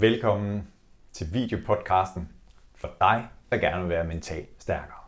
[0.00, 0.68] Velkommen
[1.12, 2.28] til videopodcasten
[2.74, 4.98] for dig, der gerne vil være mentalt stærkere.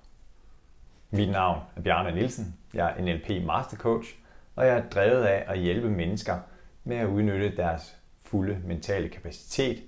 [1.10, 2.56] Mit navn er Bjarne Nielsen.
[2.74, 4.14] Jeg er NLP Mastercoach,
[4.56, 6.38] og jeg er drevet af at hjælpe mennesker
[6.84, 9.82] med at udnytte deres fulde mentale kapacitet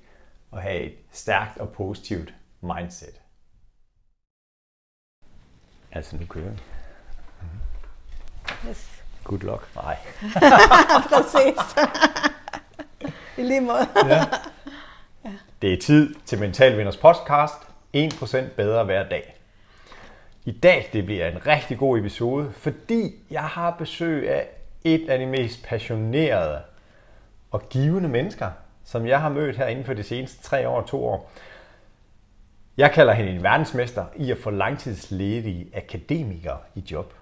[0.50, 3.20] og have et stærkt og positivt mindset.
[5.92, 6.60] Altså, nu kører vi.
[8.68, 9.04] Yes.
[9.24, 9.74] Good luck.
[9.74, 9.96] Nej.
[11.12, 11.76] Præcis.
[13.38, 13.88] I lige måde.
[14.06, 14.24] Ja.
[15.62, 17.54] Det er tid til Mental Vinders podcast.
[17.96, 19.36] 1% bedre hver dag.
[20.44, 24.48] I dag det bliver en rigtig god episode, fordi jeg har besøg af
[24.84, 26.60] et af de mest passionerede
[27.50, 28.50] og givende mennesker,
[28.84, 31.30] som jeg har mødt her inden for de seneste tre år og to år.
[32.76, 37.14] Jeg kalder hende en verdensmester i at få langtidsledige akademikere i job.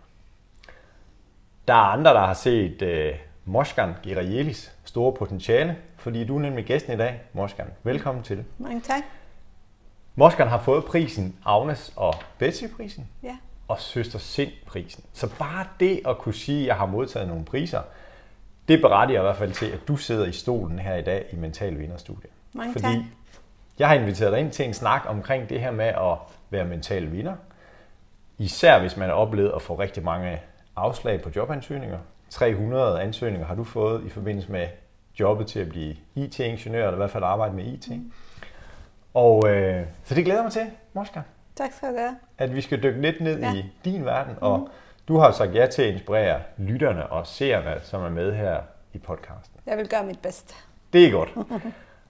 [1.69, 3.15] Der er andre, der har set øh,
[3.45, 7.67] Moskan Girajelis store potentiale, fordi du er nemlig gæsten i dag, Moskan.
[7.83, 8.45] Velkommen til.
[8.59, 9.03] Mange tak.
[10.15, 13.37] Moskan har fået prisen Agnes og Betsy-prisen Ja.
[13.69, 15.05] og Søster Sind-prisen.
[15.13, 17.83] Så bare det at kunne sige, at jeg har modtaget nogle priser,
[18.69, 21.37] det berettiger i hvert fald til, at du sidder i stolen her i dag i
[21.37, 22.33] Mental Vinderstudiet.
[22.53, 23.05] Mange Fordi tak.
[23.79, 26.17] jeg har inviteret dig ind til en snak omkring det her med at
[26.51, 27.35] være mental vinder.
[28.39, 30.41] Især hvis man har oplevet at få rigtig mange
[30.77, 31.99] afslag på jobansøgninger.
[32.31, 34.67] 300 ansøgninger har du fået i forbindelse med
[35.21, 37.89] jobbet til at blive IT-ingeniør, eller i hvert fald arbejde med IT.
[39.15, 41.21] Og øh, så det glæder mig til, Moska,
[41.57, 42.17] Tak skal du have.
[42.39, 43.55] at vi skal dykke lidt ned ja.
[43.55, 44.35] I din verden.
[44.41, 44.69] Og
[45.09, 48.61] du har sagt ja til at inspirere lytterne og seerne, som er med her
[48.93, 49.61] i podcasten.
[49.67, 50.55] Jeg vil gøre mit bedste.
[50.93, 51.35] Det er godt.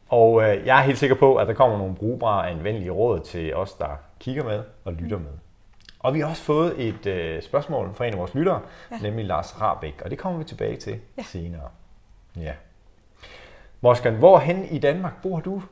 [0.09, 3.21] Og øh, jeg er helt sikker på, at der kommer nogle brugbare og anvendelige råd
[3.21, 5.33] til os, der kigger med og lytter med.
[6.01, 8.97] Og vi har også fået et øh, spørgsmål fra en af vores lyttere, ja.
[9.03, 11.23] Nemlig Lars Rabeck, og det kommer vi tilbage til ja.
[11.23, 11.69] Senere.
[12.37, 12.53] Ja.
[13.81, 15.63] Morskan, hvorhen i Danmark bor du?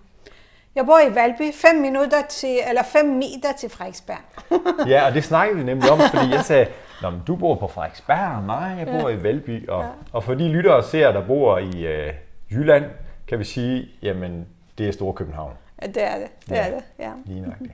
[0.74, 4.18] Jeg bor i Valby, 5 minutter til, eller 5 meter til Frederiksberg.
[4.88, 6.66] Ja, og det snakkede vi nemlig om, fordi jeg sagde,
[7.02, 9.16] Nå, men du bor på Frederiksberg, nej, jeg bor ja.
[9.16, 9.68] i Valby.
[9.68, 9.88] Og, ja.
[10.12, 12.12] og for de lyttere og seere, der bor i øh,
[12.50, 12.84] Jylland,
[13.28, 14.46] kan vi sige, jamen,
[14.78, 15.52] det er Store København.
[15.82, 16.28] Ja, det er det.
[16.48, 16.66] Det Ja.
[16.66, 17.10] er det, ja.
[17.24, 17.72] Lige nøjagtigt.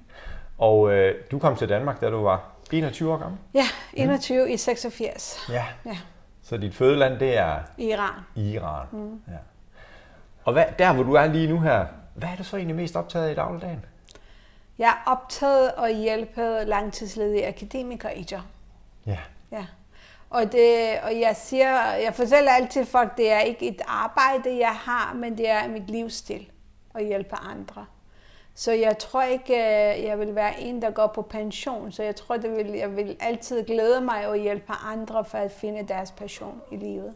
[0.59, 3.39] Og øh, du kom til Danmark, da du var 21 år gammel.
[3.55, 5.47] Ja, 21 i 86.
[5.49, 5.65] Ja.
[5.87, 5.99] Ja,
[6.43, 8.21] Så dit fødeland, det er Iran.
[8.37, 8.87] Iran.
[8.93, 9.21] Mm.
[9.29, 9.39] Ja.
[10.45, 12.97] Og hvad, der, hvor du er lige nu her, hvad er du så egentlig mest
[12.97, 13.85] optaget af i dagligdagen?
[14.79, 18.41] Jeg er optaget og hjælpe langtidsledige akademikere i job.
[19.07, 19.19] Ja.
[19.53, 19.67] Ja.
[20.31, 24.75] Og, det, og jeg siger, jeg fortæller altid folk, det er ikke et arbejde, jeg
[24.75, 26.51] har, men det er mit livsstil
[26.95, 27.87] at hjælpe andre.
[28.57, 31.93] Så jeg tror ikke, øh, jeg vil være en, der går på pension.
[31.93, 35.51] Så jeg tror, det vil, jeg vil altid glæde mig at hjælpe andre for at
[35.51, 37.13] finde deres passion i livet.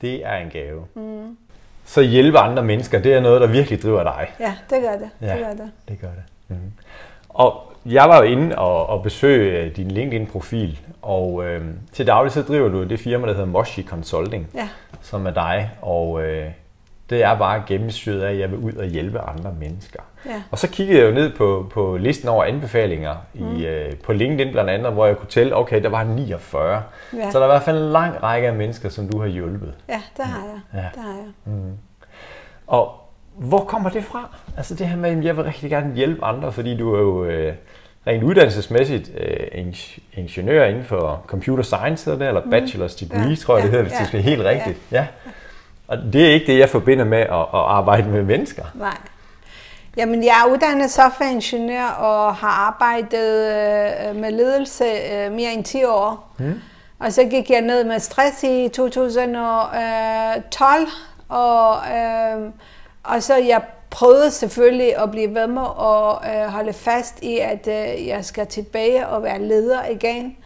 [0.00, 0.84] Det er en gave.
[0.94, 1.36] Mm.
[1.84, 4.32] Så hjælpe andre mennesker, det er noget, der virkelig driver dig.
[4.40, 5.10] Ja, det gør det.
[5.20, 5.32] Ja.
[5.36, 5.70] det, gør det.
[5.88, 6.22] Det gør det.
[6.48, 6.72] Mm.
[7.28, 12.32] Og jeg var jo inde og, og besøge øh, din LinkedIn-profil, og øh, til daglig
[12.32, 14.68] så driver du det firma, der hedder Moshi Consulting, Ja.
[15.02, 16.50] som er dig, og øh,
[17.10, 20.00] det er bare gennemsyret af, at jeg vil ud og hjælpe andre mennesker.
[20.26, 20.42] Ja.
[20.50, 23.56] Og så kiggede jeg jo ned på, på listen over anbefalinger mm.
[23.56, 26.82] i, øh, på LinkedIn blandt andet, hvor jeg kunne tælle, okay, der var 49.
[27.16, 27.30] Ja.
[27.30, 29.74] Så der er i hvert fald en lang række af mennesker, som du har hjulpet.
[29.88, 30.80] Ja, det har jeg.
[30.82, 30.88] Ja.
[30.94, 31.14] Det har
[31.46, 31.54] jeg.
[32.66, 32.92] Og
[33.34, 34.28] hvor kommer det fra?
[34.56, 37.24] Altså det her med, at jeg vil rigtig gerne hjælpe andre, fordi du er jo
[37.24, 37.54] øh,
[38.06, 43.56] rent uddannelsesmæssigt øh, ing- ingeniør inden for computer science, det, eller bachelor's degree, Ja, tror
[43.56, 44.48] jeg det ja, hedder, hvis ja, det skal helt ja.
[44.48, 44.78] rigtigt.
[44.92, 45.06] Ja.
[45.88, 48.64] Og det er ikke det, jeg forbinder med at, at arbejde med mennesker.
[48.74, 48.96] Nej.
[49.96, 55.84] Jamen, jeg er uddannet softwareingeniør og har arbejdet øh, med ledelse øh, mere end 10
[55.84, 56.34] år.
[56.38, 56.60] Mm.
[56.98, 60.88] Og så gik jeg ned med stress i 2012,
[61.28, 62.50] og, øh,
[63.02, 67.68] og så jeg prøvede selvfølgelig at blive ved med at øh, holde fast i, at
[67.68, 70.36] øh, jeg skal tilbage og være leder igen.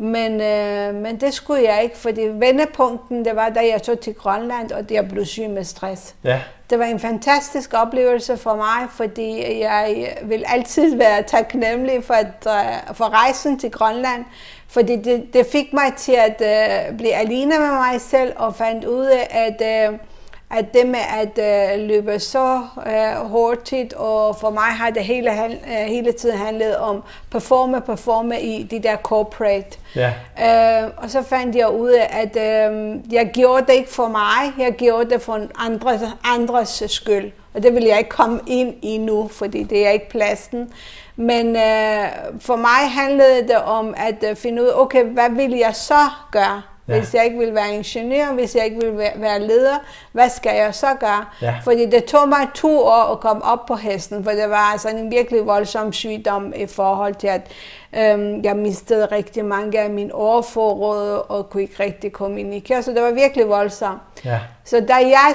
[0.00, 4.14] Men, øh, men det skulle jeg ikke, fordi vendepunkten, det var, da jeg tog til
[4.14, 6.14] Grønland, og jeg blev syg med stress.
[6.24, 6.40] Ja,
[6.70, 12.46] Det var en fantastisk oplevelse for mig, fordi jeg vil altid være taknemmelig for, at,
[12.46, 14.24] øh, for rejsen til Grønland,
[14.68, 16.42] fordi det, det fik mig til at
[16.90, 19.98] uh, blive alene med mig selv og fandt ud af, at, uh,
[20.50, 25.30] at det med at uh, løbe så uh, hurtigt, og for mig har det hele,
[25.30, 29.78] uh, hele tiden handlet om performe, performe i de der corporate.
[29.96, 30.12] ja,
[30.42, 34.52] Øh, og så fandt jeg ud af, at øh, jeg gjorde det ikke for mig,
[34.66, 37.32] jeg gjorde det for andres, andres skyld.
[37.54, 40.72] Og det vil jeg ikke komme ind i nu, fordi det er ikke pladsen.
[41.16, 42.08] Men øh,
[42.40, 46.00] for mig handlede det om at øh, finde ud af, okay, hvad vil jeg så
[46.32, 46.98] gøre Ja.
[46.98, 49.76] Hvis jeg ikke vil være ingeniør, hvis jeg ikke vil være leder,
[50.12, 51.24] hvad skal jeg så gøre?
[51.42, 51.54] Ja.
[51.64, 54.88] Fordi det tog mig to år at komme op på hesten, for det var altså
[54.88, 57.50] en virkelig voldsom sygdom i forhold til, at
[57.96, 63.02] øhm, jeg mistede rigtig mange af mine overforråd og kunne ikke rigtig kommunikere, så det
[63.02, 64.00] var virkelig voldsomt.
[64.24, 64.40] Ja.
[64.64, 65.34] Så da jeg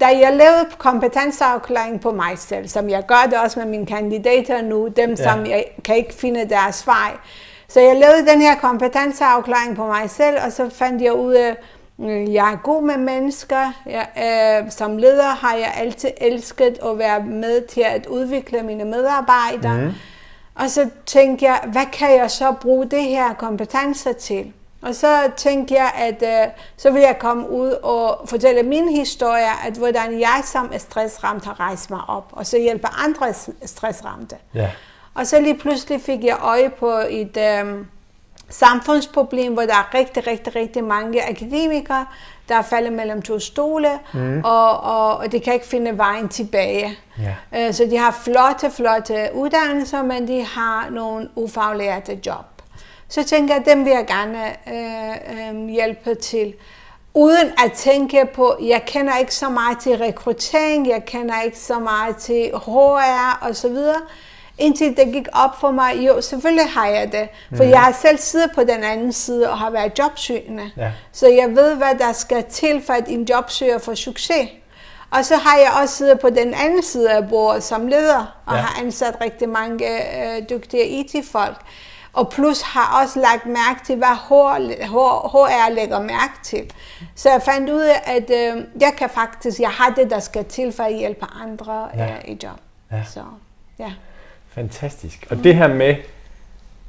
[0.00, 4.62] da jeg lavede kompetenceafklaring på mig selv, som jeg gør det også med mine kandidater
[4.62, 5.16] nu, dem ja.
[5.16, 7.12] som jeg kan ikke finde deres vej.
[7.72, 11.48] Så jeg lavede den her kompetenceafklaring på mig selv, og så fandt jeg ud af,
[11.48, 11.56] at
[12.00, 13.72] øh, jeg er god med mennesker.
[13.86, 14.08] Jeg,
[14.64, 19.80] øh, som leder har jeg altid elsket at være med til at udvikle mine medarbejdere.
[19.80, 19.92] Mm.
[20.54, 24.52] Og så tænkte jeg, hvad kan jeg så bruge det her kompetencer til?
[24.82, 29.66] Og så tænkte jeg, at øh, så vil jeg komme ud og fortælle min historie,
[29.66, 33.34] at hvordan jeg som stressramt har rejst mig op, og så hjælpe andre
[33.64, 34.36] stressramte.
[34.54, 34.70] Ja.
[35.14, 37.84] Og så lige pludselig fik jeg øje på et øh,
[38.48, 42.06] samfundsproblem, hvor der er rigtig, rigtig, rigtig mange akademikere,
[42.48, 44.40] der er faldet mellem to stole, mm.
[44.44, 46.98] og, og, og de kan ikke finde vejen tilbage.
[47.18, 47.66] Ja.
[47.66, 52.44] Øh, så de har flotte, flotte uddannelser, men de har nogle ufaglærte job
[53.12, 54.38] så tænker jeg, at dem vil jeg gerne
[54.68, 56.54] øh, øh, hjælpe til.
[57.14, 61.78] Uden at tænke på, jeg kender ikke så meget til rekruttering, jeg kender ikke så
[61.78, 64.00] meget til HR og så videre.
[64.58, 67.28] Indtil det gik op for mig, jo, selvfølgelig har jeg det.
[67.56, 67.70] For mm.
[67.70, 70.70] jeg har selv siddet på den anden side og har været jobsøgende.
[70.76, 70.92] Ja.
[71.12, 74.48] Så jeg ved, hvad der skal til for, at en jobsøger får succes.
[75.10, 78.54] Og så har jeg også siddet på den anden side af bordet som leder, og
[78.54, 78.60] ja.
[78.60, 81.56] har ansat rigtig mange øh, dygtige IT-folk.
[82.12, 84.16] Og plus har også lagt mærke til, hvad
[85.32, 86.72] HR lægger mærke til.
[87.14, 90.44] Så jeg fandt ud af, at øh, jeg kan faktisk, jeg har det, der skal
[90.44, 92.12] til for at hjælpe andre ja.
[92.12, 92.58] øh, i job.
[92.92, 93.04] Ja.
[93.04, 93.22] Så,
[93.78, 93.92] ja.
[94.54, 95.26] Fantastisk.
[95.30, 95.96] Og det her med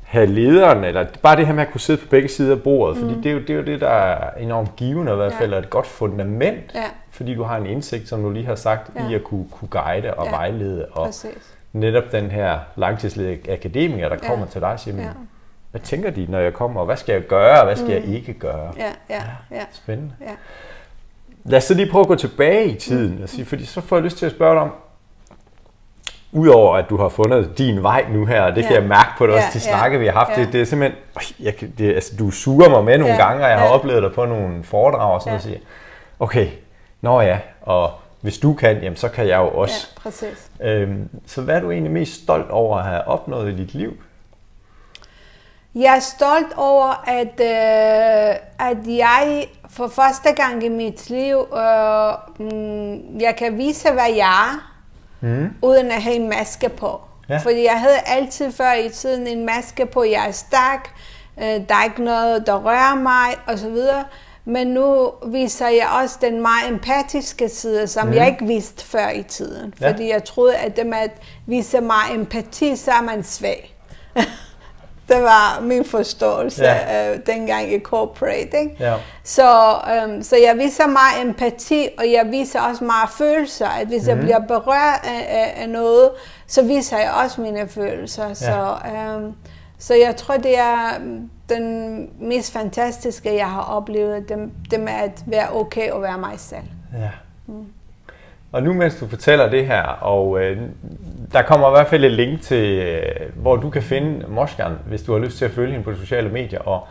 [0.04, 2.98] have lederen, eller bare det her med at kunne sidde på begge sider af bordet,
[2.98, 3.10] mm.
[3.10, 5.34] fordi det er, jo, det er jo det, der er enormt givende, og i hvert
[5.34, 5.60] fald ja.
[5.60, 6.84] et godt fundament, ja.
[7.12, 9.10] fordi du har en indsigt, som du lige har sagt, ja.
[9.10, 10.32] i at kunne, kunne guide og ja.
[10.32, 10.86] vejlede.
[10.86, 14.52] Og, Præcis netop den her langtidsledige akademiker, der kommer ja.
[14.52, 15.10] til dig og siger, ja.
[15.72, 17.92] hvad tænker de, når jeg kommer, og hvad skal jeg gøre, og hvad skal mm.
[17.92, 18.74] jeg ikke gøre?
[18.78, 19.64] Ja, ja, ja.
[19.72, 20.14] Spændende.
[20.22, 20.32] Ja.
[21.44, 23.24] Lad os så lige prøve at gå tilbage i tiden, mm.
[23.24, 24.72] og sige, fordi så får jeg lyst til at spørge dig om,
[26.36, 28.68] Udover at du har fundet din vej nu her, og det ja.
[28.68, 29.78] kan jeg mærke på det også, de ja.
[29.78, 30.42] snakke vi har haft, ja.
[30.42, 31.00] det, det er simpelthen,
[31.40, 33.28] jeg, det, altså, du suger mig med nogle ja.
[33.28, 33.74] gange, og jeg har ja.
[33.74, 35.38] oplevet dig på nogle foredrag og sådan ja.
[35.38, 35.60] noget, og siger,
[36.20, 36.48] okay,
[37.02, 37.92] nå ja, og
[38.22, 39.88] hvis du kan, jamen, så kan jeg jo også.
[39.96, 40.52] Ja, præcis.
[40.62, 43.98] Øhm, så hvad er du egentlig mest stolt over at have opnået i dit liv?
[45.76, 48.36] Jeg er stolt over, at, øh,
[48.70, 54.52] at jeg for første gang i mit liv, øh, mm, jeg kan vise, hvad jeg
[54.52, 54.73] er,
[55.24, 55.50] mm.
[55.62, 57.02] uden at have en maske på.
[57.30, 57.38] Ja.
[57.38, 60.96] Fordi jeg havde altid før i tiden en maske på, jeg er stærk,
[61.38, 63.78] øh, der er ikke noget, der rører mig, osv.
[64.46, 68.14] Men nu viser jeg også den meget empatiske side, som mm.
[68.14, 69.74] jeg ikke vidste før i tiden.
[69.82, 69.90] Ja.
[69.90, 71.12] Fordi jeg troede, at det med at
[71.46, 73.76] vise meget empati, så er man svag.
[75.10, 77.12] det var min forståelse ja.
[77.14, 78.60] øh, dengang i corporate.
[78.60, 78.76] Ikke?
[78.80, 78.96] Ja.
[79.24, 83.68] Så, øhm, så jeg viser meget empati, og jeg viser også meget følelser.
[83.68, 84.08] At hvis mm.
[84.08, 84.26] jeg mhm.
[84.26, 86.10] bliver berørt af, af, af noget,
[86.48, 88.28] så viser jeg også mine følelser.
[88.28, 88.34] Ja.
[88.34, 89.34] Så, øhm,
[89.78, 91.00] så jeg tror, det er
[91.50, 96.34] den mest fantastiske, jeg har oplevet, det, det med at være okay og være mig
[96.38, 96.64] selv.
[96.94, 97.10] Ja.
[97.48, 97.66] Mm.
[98.54, 100.58] Og nu mens du fortæller det her, og øh,
[101.34, 103.04] der kommer i hvert fald et link til, øh,
[103.36, 105.98] hvor du kan finde Moskan, hvis du har lyst til at følge hende på de
[105.98, 106.88] sociale medier, og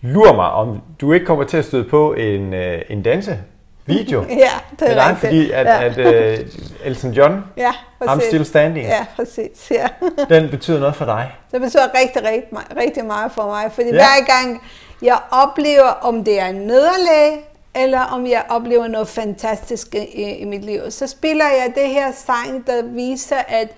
[0.00, 3.38] lur mig, om du ikke kommer til at støde på en, øh, en danse
[3.86, 4.22] video.
[4.28, 5.18] ja, det er rigtigt.
[5.18, 5.84] fordi at, ja.
[5.84, 6.46] at uh,
[6.84, 9.86] Elton John, ja, I'm Still Standing, ja, præcis, ja.
[10.34, 11.32] den betyder noget for dig.
[11.52, 13.94] Det betyder rigtig, rigtig, rigtig meget for mig, fordi ja.
[13.94, 14.62] hver gang
[15.02, 20.64] jeg oplever, om det er nederlag, eller om jeg oplever noget fantastisk i, i mit
[20.64, 23.68] liv, så spiller jeg det her sang, der viser, at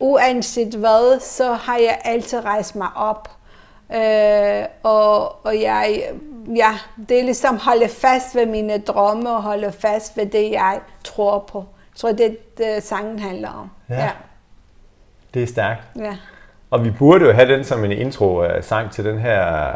[0.00, 3.30] uanset hvad, så har jeg altid rejst mig op.
[3.94, 6.02] Øh, og, og jeg,
[6.56, 6.78] ja,
[7.08, 11.38] det er ligesom holde fast ved mine drømme og holde fast ved det, jeg tror
[11.38, 11.58] på.
[11.58, 13.70] Jeg tror, det det, sangen handler om.
[13.88, 14.04] Ja.
[14.04, 14.10] ja.
[15.34, 15.82] Det er stærkt.
[15.98, 16.16] Ja.
[16.70, 19.72] Og vi burde jo have den som en intro-sang til den her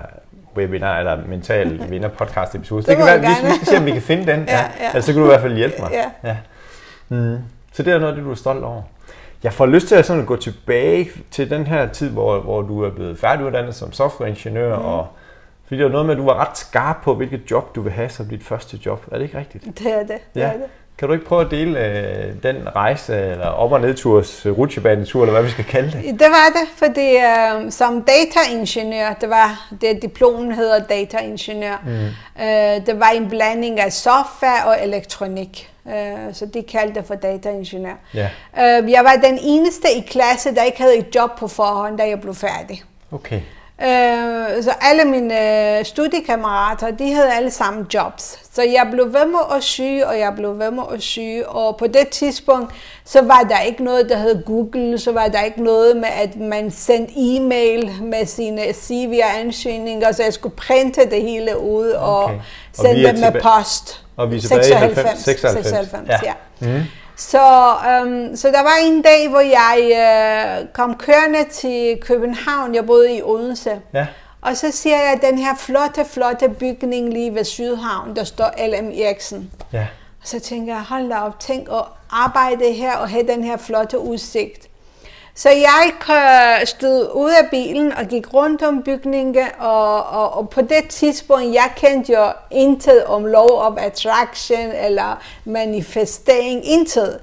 [0.57, 2.83] webinar eller mental vinder podcast episode.
[2.83, 4.41] Det, det kan være, vi, vi skal se, om vi kan finde den.
[4.49, 4.91] ja, ja.
[4.95, 5.91] Altså, så kan du i hvert fald hjælpe mig.
[5.93, 6.29] Ja.
[6.29, 6.37] Ja.
[7.09, 7.39] Mm.
[7.73, 8.83] Så det er noget, det du er stolt over.
[9.43, 12.83] Jeg får lyst til at sådan gå tilbage til den her tid, hvor, hvor du
[12.85, 14.85] er blevet færdiguddannet som softwareingeniør, mm.
[14.85, 15.07] og
[15.67, 17.93] fordi det var noget med, at du var ret skarp på, hvilket job du vil
[17.93, 19.05] have som dit første job.
[19.13, 19.65] Er det ikke rigtigt?
[19.65, 20.09] Det er det.
[20.09, 20.47] det, ja.
[20.47, 20.67] er det.
[20.99, 25.23] Kan du ikke prøve at dele øh, den rejse, eller op- og nedturs øh, rutsjebanetur,
[25.23, 26.21] eller hvad vi skal kalde det?
[26.21, 32.45] Det var det, fordi øh, som dataingeniør, det var det diplom hedder dataingeniør, mm.
[32.45, 35.71] øh, det var en blanding af software og elektronik.
[35.89, 35.93] Øh,
[36.33, 37.95] så de kaldte det for dataingeniør.
[38.15, 38.29] Ja.
[38.59, 42.09] Øh, jeg var den eneste i klasse, der ikke havde et job på forhånd, da
[42.09, 42.83] jeg blev færdig.
[43.13, 43.41] Okay.
[43.83, 48.39] Øh, så alle mine studiekammerater, de havde alle sammen jobs.
[48.53, 51.49] Så jeg blev ved med at syge, og jeg blev ved med at syge.
[51.49, 54.99] Og på det tidspunkt, så var der ikke noget, der hed Google.
[54.99, 60.13] Så var der ikke noget med, at man sendte e-mail med sine CV og ansøgninger.
[60.13, 62.35] Så jeg skulle printe det hele ud og Okay.
[62.35, 62.41] Og
[62.73, 64.05] sende det med post.
[64.17, 65.67] Og vi er tilbage i 96, 96.
[65.67, 66.19] 96 Ja.
[66.25, 66.33] ja.
[66.61, 66.83] Mm.
[67.17, 69.79] Så, øhm, så der var en dag, hvor jeg
[70.63, 72.75] øh, kom kørende til København.
[72.75, 73.81] Jeg boede i Odense.
[73.95, 74.07] Ja.
[74.41, 78.91] Og så ser jeg den her flotte, flotte bygning lige ved Sydhavn, der står LM
[78.91, 79.51] Eriksen.
[79.73, 79.87] Ja.
[80.23, 83.57] Og så tænker jeg, hold da op, tænk at arbejde her og have den her
[83.57, 84.69] flotte udsigt.
[85.39, 90.51] Så jeg øh, stod ud af bilen og gik rundt om bygningen, og, og, og
[90.51, 97.21] på det tidspunkt, jeg kendte jo intet om law of attraction eller manifestering, intet.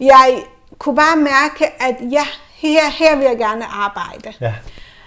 [0.00, 0.42] Jeg
[0.78, 4.32] kunne bare mærke, at ja, her, her vil jeg gerne arbejde.
[4.40, 4.54] Ja.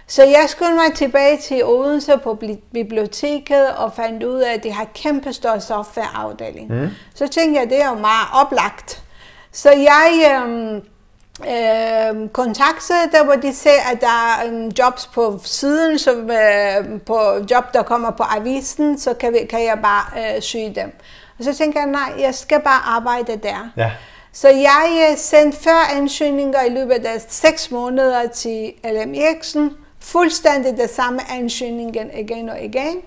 [0.08, 4.64] Så jeg skulle mig tilbage til Odense på bli- biblioteket og fandt ud af, at
[4.64, 6.74] de har kæmpe stor softwareafdeling.
[6.74, 6.90] Mm.
[7.16, 9.04] Så tænkte jeg, det er jo meget oplagt.
[9.52, 10.82] Så jeg øhm,
[11.48, 17.20] øhm, kontaktede der, hvor de ser, at der er jobs på siden, så øh, på
[17.52, 20.92] job, der kommer på avisen, så kan, vi, kan jeg bare øh, syge dem.
[21.40, 23.72] Og så tænker jeg, nej, jeg skal bare arbejde der.
[23.78, 23.92] Ja.
[24.32, 29.74] Så jeg øh, sendte før ansøgninger i løbet af seks måneder til LM Eriksen.
[30.00, 32.98] Fuldstændig det samme ansøgningen igen og igen.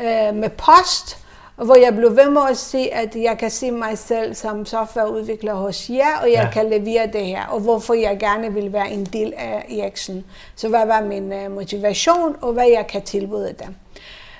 [0.00, 1.23] Øh, med post,
[1.56, 5.54] hvor jeg blev ved med at sige, at jeg kan se mig selv som softwareudvikler
[5.54, 6.50] hos jer, og jeg Ja.
[6.52, 10.24] kan levere det her, og hvorfor jeg gerne vil være en del af Eriksen.
[10.56, 13.74] Så hvad var min øh, motivation, og hvad jeg kan tilbyde dem.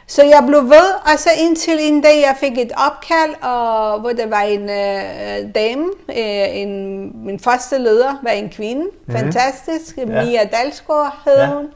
[0.06, 4.10] Så jeg blev ved, og så indtil en dag, jeg fik et opkald, og, hvor
[4.10, 9.14] der var en øh, dame, øh, en, min første leder var en kvinde, mm.
[9.14, 10.04] fantastisk, ja.
[10.24, 11.46] Mia Dalsgaard hed ja.
[11.46, 11.66] hun.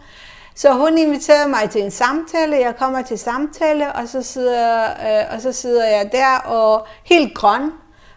[0.58, 5.34] Så hun inviterede mig til en samtale, jeg kommer til samtale, og så sidder, øh,
[5.34, 7.72] og så sidder jeg der og helt grøn,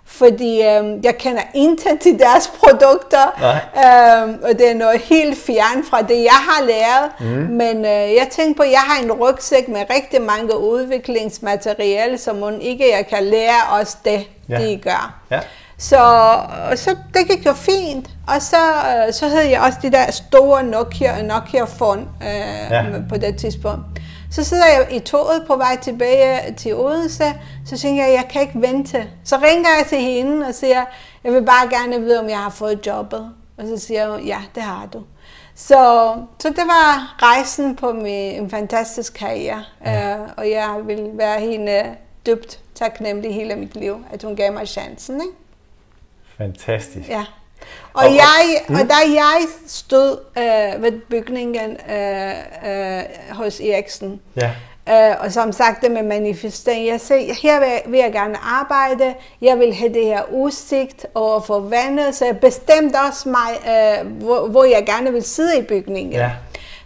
[0.05, 4.27] fordi øh, jeg kender intet til deres produkter, Nej.
[4.27, 7.19] øh, og det er noget helt fjern fra det, jeg har lært.
[7.19, 7.55] Mm.
[7.55, 12.38] Men øh, jeg tænkte på, at jeg har en rygsæk med rigtig mange udviklingsmateriale, som
[12.38, 14.57] hun ikke jeg kan lære os det, ja.
[14.57, 15.19] de gør.
[15.31, 15.39] Ja.
[15.82, 15.98] Så,
[16.72, 20.12] og så det gik jo fint, og så, øh, så havde jeg også de der
[20.12, 22.84] store Nokia, Nokia phone øh, ja.
[23.10, 23.86] på det tidspunkt.
[24.32, 27.34] Så sidder jeg i toget på vej tilbage til Odense,
[27.66, 29.08] så tænker jeg, jeg kan ikke vente.
[29.24, 30.86] Så ringer jeg til hende og siger,
[31.24, 33.32] jeg vil bare gerne vide, om jeg har fået jobbet.
[33.58, 35.02] Og så siger hun, ja, det har du.
[35.56, 40.18] Så, så det var rejsen på min en fantastisk karriere, ja.
[40.18, 41.84] øh, og jeg vil være hende
[42.26, 45.22] dybt taknemmelig hele mit liv, at hun gav mig chancen.
[45.22, 45.40] Ikke?
[46.41, 47.10] Fantastisk.
[47.10, 47.25] Ja.
[47.93, 52.31] Og, Og- jeg, og da jeg stod øh, ved bygningen øh,
[52.71, 54.51] øh, hos Eriksen, Ja.
[55.12, 59.13] øh, og som sagt det med manifestering, jeg sagde, her vil, vil jeg gerne arbejde,
[59.41, 63.51] jeg vil have det her udsigt over for vandet, så jeg bestemte også mig,
[64.01, 66.13] øh, hvor, hvor jeg gerne vil sidde i bygningen.
[66.13, 66.31] Ja.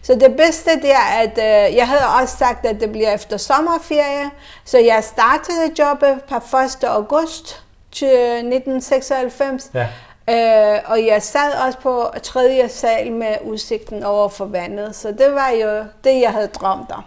[0.01, 1.37] Så det bedste det er, at
[1.69, 4.29] øh, jeg havde også sagt, at det bliver efter sommerferie,
[4.65, 6.83] så jeg startede jobbet per 1.
[6.83, 7.61] august
[7.95, 9.71] til 1996.
[9.73, 9.87] Ja.
[10.29, 15.27] Øh, og jeg sad også på tredje sal med udsigten over for vandet, så det
[15.33, 17.03] var jo det, jeg havde drømt om.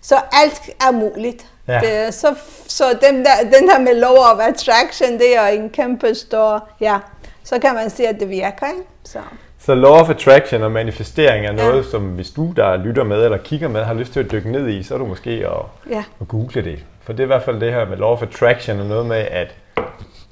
[0.00, 1.46] Så alt er muligt.
[1.68, 1.80] Ja.
[1.80, 2.34] Det, så
[2.68, 6.98] så den, der, den der med law of attraction, det er en kæmpe stor, ja,
[7.44, 8.82] så kan man sige, at det virker, ikke?
[9.04, 9.18] Så.
[9.58, 11.90] Så law of attraction og manifestering er noget, Ja.
[11.90, 14.68] som hvis du, der lytter med eller kigger med, har lyst til at dykke ned
[14.68, 16.04] i, så er du måske at, Ja.
[16.20, 16.78] at google det.
[17.02, 19.16] For det er i hvert fald det her med law of attraction og noget med,
[19.30, 19.54] at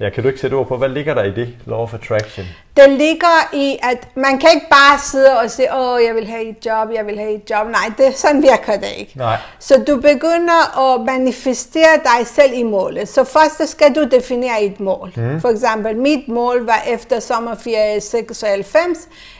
[0.01, 2.45] Ja, kan du ikke sætte ord på, hvad ligger der i det, law of attraction?
[2.77, 6.43] Det ligger i, at man kan ikke bare sidde og sige, åh, jeg vil have
[6.49, 7.67] et job, jeg vil have et job.
[7.67, 9.11] Nej, det, sådan virker det ikke.
[9.15, 9.37] Nej.
[9.59, 13.09] Så du begynder at manifestere dig selv i målet.
[13.09, 15.11] Så først skal du definere et mål.
[15.15, 15.41] Mm.
[15.41, 18.97] For eksempel, mit mål var efter sommerferie 96.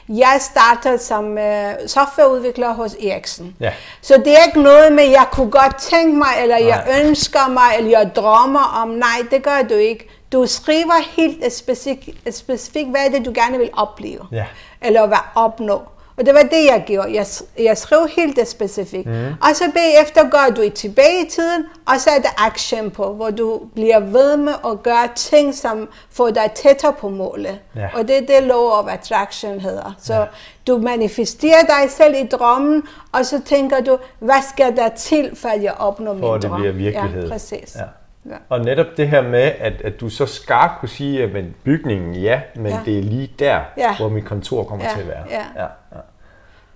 [0.10, 3.56] Jeg startede som øh, softwareudvikler hos Eriksen.
[3.60, 3.72] Ja.
[4.02, 7.02] Så det er ikke noget med, jeg kunne godt tænke mig, eller jeg Nej.
[7.02, 8.88] ønsker mig, eller jeg drømmer om.
[8.90, 10.08] Nej, det gør du ikke.
[10.32, 14.28] Du skriver helt specifikt, specifik, hvad er det, du gerne vil opleve.
[14.32, 14.46] Ja.
[14.82, 15.82] Eller hvad opnå.
[16.18, 17.14] Og det var det, jeg gjorde.
[17.14, 17.26] Jeg,
[17.60, 19.06] jeg skrev helt det specifikt.
[19.08, 19.26] Mm.
[19.26, 23.30] Og så bagefter går du tilbage i tiden, og så er det action på, hvor
[23.30, 27.60] du bliver ved med at gøre ting, som får dig tættere på målet.
[27.76, 27.90] Ja.
[27.94, 29.96] Og det er det law of attraction hedder.
[30.00, 30.26] Så ja.
[30.68, 35.64] du manifesterer dig selv i drømmen, og så tænker du, hvad skal der til, at
[35.64, 36.42] jeg opnår min drøm?
[36.42, 37.24] For det bliver virkelighed.
[37.24, 37.76] Ja, præcis.
[37.76, 37.82] Ja.
[38.26, 38.36] Ja.
[38.50, 42.16] Og netop det her med, at, at du så skarpt kunne sige, at men bygningen,
[42.16, 42.80] ja, men ja.
[42.86, 43.96] det er lige der, ja.
[43.98, 44.92] hvor mit kontor kommer ja.
[44.92, 45.24] til at være.
[45.30, 45.46] Ja.
[45.56, 45.68] Ja.
[45.92, 46.02] Ja.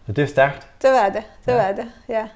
[0.06, 0.68] Så det er stærkt.
[0.82, 1.66] Det var det, det ja.
[1.66, 2.28] var det, ja.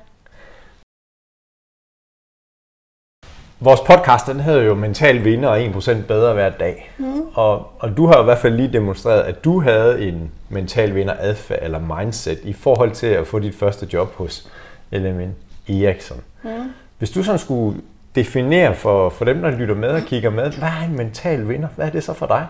[3.62, 6.92] Vores podcast, den hedder jo Mental Vinder og 1% bedre hver dag.
[6.98, 7.22] Mm.
[7.34, 11.16] Og, og du har i hvert fald lige demonstreret, at du havde en mental vinder
[11.20, 14.50] adfærd eller mindset i forhold til at få dit første job hos
[14.92, 15.36] LMN
[15.70, 16.22] Eriksson.
[16.44, 16.50] Mm.
[16.98, 17.82] Hvis du sådan skulle
[18.16, 21.68] definere for, for dem, der lytter med og kigger med, hvad er en mental vinder?
[21.76, 22.48] Hvad er det så for dig?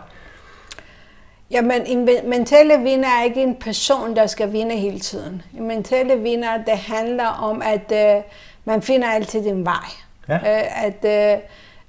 [1.52, 5.42] Jamen, en mentale vinder er ikke en person, der skal vinde hele tiden.
[5.58, 8.24] En mentale vinder, det handler om, at uh,
[8.66, 9.86] man finder altid en vej.
[10.30, 10.36] Ja.
[10.36, 11.42] Uh, at, uh,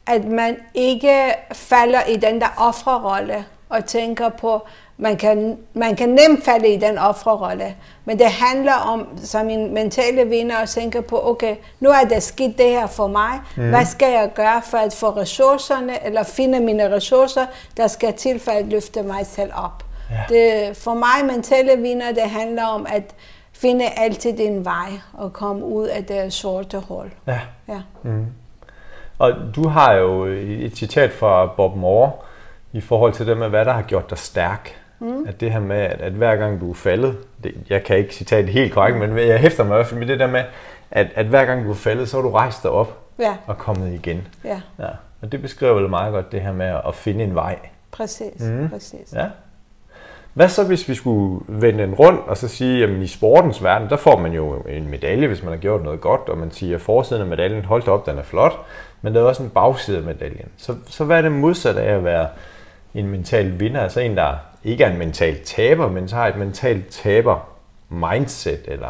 [0.07, 4.67] at man ikke falder i den der offerrolle og tænker på,
[5.01, 9.75] man kan, man kan nemt falde i den offerrolle, men det handler om, som en
[9.75, 13.41] mentale vinder, at tænke på, okay, nu er det skidt det her for mig.
[13.57, 13.69] Mm.
[13.69, 18.41] Hvad skal jeg gøre for at få ressourcerne, eller finde mine ressourcer, der skal til
[18.41, 19.85] for at løfte mig selv op?
[20.11, 20.17] Ja.
[20.29, 23.15] Det, for mig, mentale vinder, det handler om at
[23.53, 27.11] finde altid en vej og komme ud af det sorte hul.
[27.27, 27.41] Ja.
[27.69, 27.81] ja.
[28.03, 28.27] Mm.
[29.19, 32.13] Og du har jo et citat fra Bob Moore
[32.73, 34.80] i forhold til det med, hvad der har gjort dig stærk.
[35.01, 35.25] Mm.
[35.29, 38.15] At det her med, at, at hver gang du er faldet, det, jeg kan ikke
[38.15, 40.45] citere det helt korrekt, men jeg hæfter mig fald med det der med,
[40.91, 43.37] at, at hver gang du er faldet, så har du rejst dig op ja.
[43.47, 44.29] og kommet igen.
[44.45, 44.61] Ja.
[44.79, 44.89] ja.
[45.23, 47.59] Og det beskriver vel meget godt det her med at finde en vej.
[47.91, 48.69] Præcis, mm.
[48.69, 49.13] præcis.
[49.15, 49.27] Ja.
[50.35, 53.89] Hvad så, hvis vi skulle vende en rundt og så sige, at i sportens verden,
[53.89, 56.77] der får man jo en medalje, hvis man har gjort noget godt, og man siger,
[56.77, 58.67] at forsiden af medaljen, hold op, den er flot,
[59.03, 60.49] men der er også en bagside af medaljen.
[60.57, 62.29] Så, så hvad er det modsat af at være
[62.95, 66.37] en mental vinder, altså en, der ikke er en mental taber, men så har et
[66.37, 67.49] mentalt taber
[67.89, 68.89] mindset, eller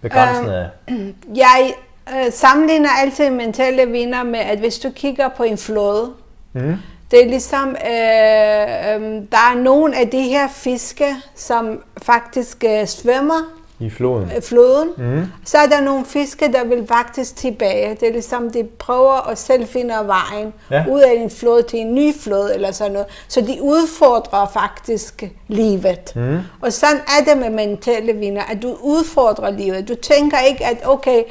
[0.00, 0.92] begrænsende af?
[0.94, 1.74] Øh, jeg
[2.08, 6.12] øh, sammenligner altid mentale vinder med, at hvis du kigger på en flåde,
[6.52, 6.76] mm.
[7.10, 12.86] det er ligesom, øh, øh, der er nogle af de her fiske, som faktisk øh,
[12.86, 14.32] svømmer i floden.
[14.36, 14.88] Øh, floden.
[14.96, 15.26] Mm.
[15.44, 17.96] Så er der nogle fiske, der vil faktisk tilbage.
[18.00, 20.84] Det er ligesom, de prøver at selv finde vejen ja.
[20.90, 23.06] ud af en flod til en ny flod eller sådan noget.
[23.28, 26.12] Så de udfordrer faktisk livet.
[26.16, 26.38] Mm.
[26.60, 29.88] Og sådan er det med mentale vinder, at du udfordrer livet.
[29.88, 31.22] Du tænker ikke, at okay,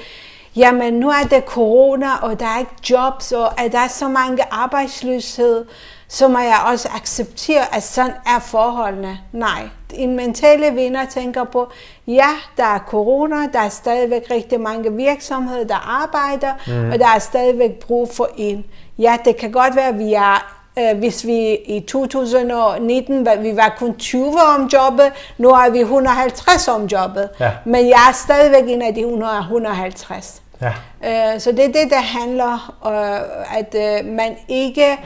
[0.56, 4.08] jamen nu er det corona, og der er ikke jobs, og at der er så
[4.08, 5.66] mange arbejdsløshed
[6.10, 9.20] så må jeg også acceptere, at sådan er forholdene.
[9.32, 11.72] Nej, en mentale vinder tænker på,
[12.08, 16.92] ja, der er corona, der er stadigvæk rigtig mange virksomheder, der arbejder, mm.
[16.92, 18.66] og der er stadigvæk brug for en.
[18.98, 23.56] Ja, det kan godt være, at vi er øh, hvis vi i 2019 var, vi
[23.56, 27.30] var kun 20 om jobbet, nu er vi 150 om jobbet.
[27.40, 27.52] Ja.
[27.66, 30.42] Men jeg er stadigvæk en af de 150.
[30.62, 30.74] Ja.
[31.04, 34.98] Øh, så det er det, der handler øh, at øh, man ikke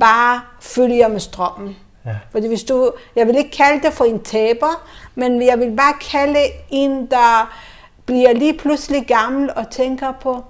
[0.00, 1.76] bare følger med strømmen.
[2.06, 2.14] Ja.
[2.30, 5.94] Fordi hvis du, jeg vil ikke kalde det for en taber, men jeg vil bare
[6.10, 7.54] kalde en, der
[8.06, 10.44] bliver lige pludselig gammel og tænker på,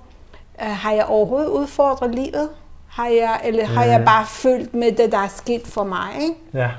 [0.62, 2.48] øh, har jeg overhovedet udfordret livet?
[2.88, 6.08] Har jeg, eller har jeg bare følt med det, der er sket for mig?
[6.20, 6.34] Ikke?
[6.54, 6.70] Ja.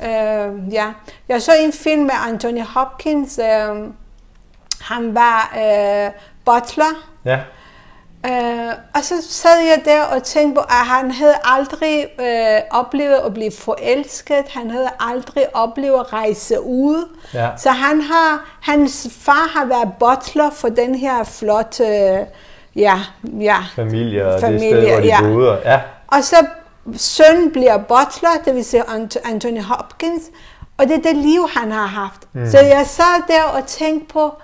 [0.00, 0.92] Øh, ja.
[1.28, 3.38] Jeg så en film med Anthony Hopkins.
[3.38, 3.88] Øh,
[4.80, 6.10] han var øh,
[6.44, 6.94] butler.
[7.24, 7.38] Ja.
[8.26, 13.16] Øh, og så sad jeg der og tænkte på, at han havde aldrig øh, oplevet
[13.26, 14.44] at blive forelsket.
[14.50, 17.16] Han havde aldrig oplevet at rejse ud.
[17.34, 17.48] Ja.
[17.56, 21.84] Så han har, hans far har været butler for den her flotte
[22.76, 23.00] ja,
[23.40, 25.20] ja, familie, og familie, det sted, hvor de ja.
[25.20, 25.60] boede.
[25.64, 25.80] Ja.
[26.06, 26.46] Og så
[26.96, 28.82] søn bliver butler, det vil sige
[29.24, 30.22] Anthony Hopkins,
[30.78, 32.28] og det er det liv, han har haft.
[32.32, 32.50] Mm.
[32.50, 34.34] Så jeg sad der og tænkte på,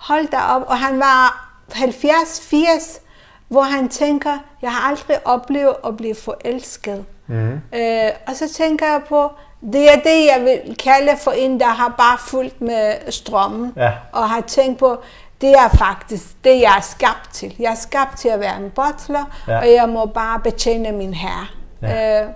[0.00, 3.00] hold da op, og han var 70-80,
[3.48, 7.04] hvor han tænker, jeg har aldrig oplevet at blive forelsket.
[7.26, 7.52] Mm.
[7.74, 9.30] Øh, og så tænker jeg på,
[9.72, 13.92] det er det, jeg vil kalde for en, der har bare fulgt med strømmen, ja.
[14.12, 14.96] og har tænkt på,
[15.40, 17.56] det er faktisk det, jeg er skabt til.
[17.58, 19.58] Jeg er skabt til at være en butler, ja.
[19.58, 21.46] og jeg må bare betjene min herre.
[21.82, 22.22] Ja.
[22.22, 22.28] Øh,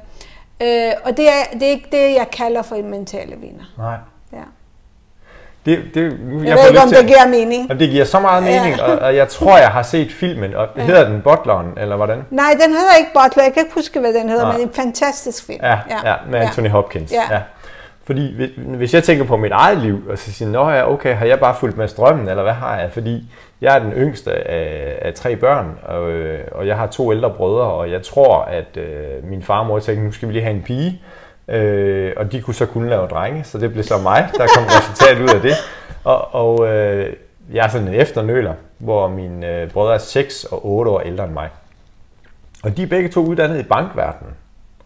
[0.60, 3.64] øh, og det er, det er ikke det, jeg kalder for en mentale vinder.
[3.78, 3.96] Nej.
[5.66, 7.70] Det, det, jeg, jeg ved ikke, om det giver mening.
[7.70, 8.82] Og det giver så meget mening, ja.
[8.82, 10.54] og, og jeg tror, jeg har set filmen.
[10.54, 10.82] Og ja.
[10.82, 12.24] hedder den Butleren, eller hvordan?
[12.30, 13.42] Nej, den hedder ikke Butler.
[13.42, 14.52] Jeg kan ikke huske, hvad den hedder, ja.
[14.52, 15.60] men en fantastisk film.
[15.62, 16.70] Ja, ja, ja med Anthony ja.
[16.70, 17.12] Hopkins.
[17.12, 17.34] Ja.
[17.34, 17.40] ja.
[18.06, 21.26] Fordi hvis jeg tænker på mit eget liv, og så siger nå ja, okay, har
[21.26, 22.92] jeg bare fulgt med strømmen, eller hvad har jeg?
[22.92, 27.12] Fordi jeg er den yngste af, af tre børn, og, øh, og jeg har to
[27.12, 30.32] ældre brødre, og jeg tror, at øh, min far og mor tænkte, nu skal vi
[30.32, 31.02] lige have en pige.
[31.48, 34.64] Øh, og de kunne så kun lave drenge, så det blev så mig, der kom
[34.64, 35.54] resultat ud af det.
[36.04, 37.12] Og, og øh,
[37.52, 41.24] jeg er sådan en efternøler, hvor mine øh, brødre er 6 og 8 år ældre
[41.24, 41.48] end mig.
[42.62, 44.34] Og de er begge to uddannet i bankverdenen.